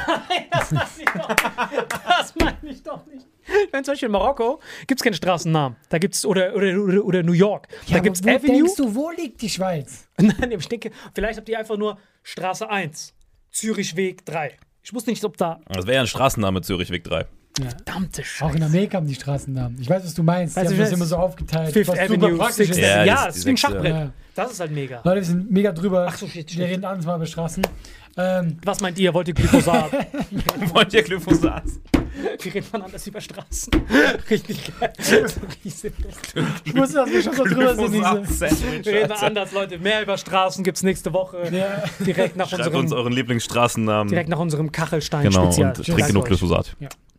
[0.71, 1.97] Das meine ich doch nicht.
[2.07, 3.27] Das meine ich doch nicht.
[3.73, 5.77] Wenn zum Beispiel in Marokko gibt es keinen Straßennamen.
[5.89, 7.69] Da gibt's, oder, oder, oder, oder New York.
[7.87, 8.41] Ja, da gibt es Avenue.
[8.41, 10.09] denkst du, wo liegt die Schweiz?
[10.19, 13.15] Nein, ich denke, vielleicht habt ihr einfach nur Straße 1,
[13.51, 14.57] Zürichweg 3.
[14.83, 15.61] Ich wusste nicht, ob da.
[15.67, 17.27] Das wäre ja ein Straßenname, Zürichweg 3.
[17.69, 18.45] Verdammte Scheiße.
[18.45, 19.81] Auch in Amerika haben die Straßennamen.
[19.81, 20.57] Ich weiß, was du meinst.
[20.57, 21.73] Weißt die haben das immer so aufgeteilt.
[21.73, 22.81] Fifth was Avenue, super praktisch Sixth.
[22.81, 23.95] Ja, ja, das ist wie ein Schachbrett.
[23.95, 24.11] Ja.
[24.35, 25.01] Das ist halt mega.
[25.05, 26.07] Leute, wir sind mega drüber.
[26.09, 26.59] Ach so, shit, shit.
[26.59, 27.63] Wir reden abends mal über Straßen.
[28.17, 29.15] Ähm, was meint ihr?
[29.15, 29.91] Wollt ihr Glyphosat?
[30.75, 31.65] Wollt ihr Glyphosat?
[32.43, 33.73] Wir reden von anders über Straßen.
[34.29, 34.93] Richtig geil.
[34.99, 38.85] ich wusste, dass wir schon so drüber sind.
[38.85, 39.79] Wir reden anders, Leute.
[39.79, 41.49] Mehr über Straßen gibt es nächste Woche.
[41.53, 41.85] Ja.
[42.05, 44.09] Direkt nach Schreibt unserem, uns euren Lieblingsstraßennamen.
[44.09, 45.53] Direkt nach unserem Kachelstein-Spezial.
[45.55, 46.77] Genau, und trinkt genug Glyphosat.
[46.81, 46.89] Ja.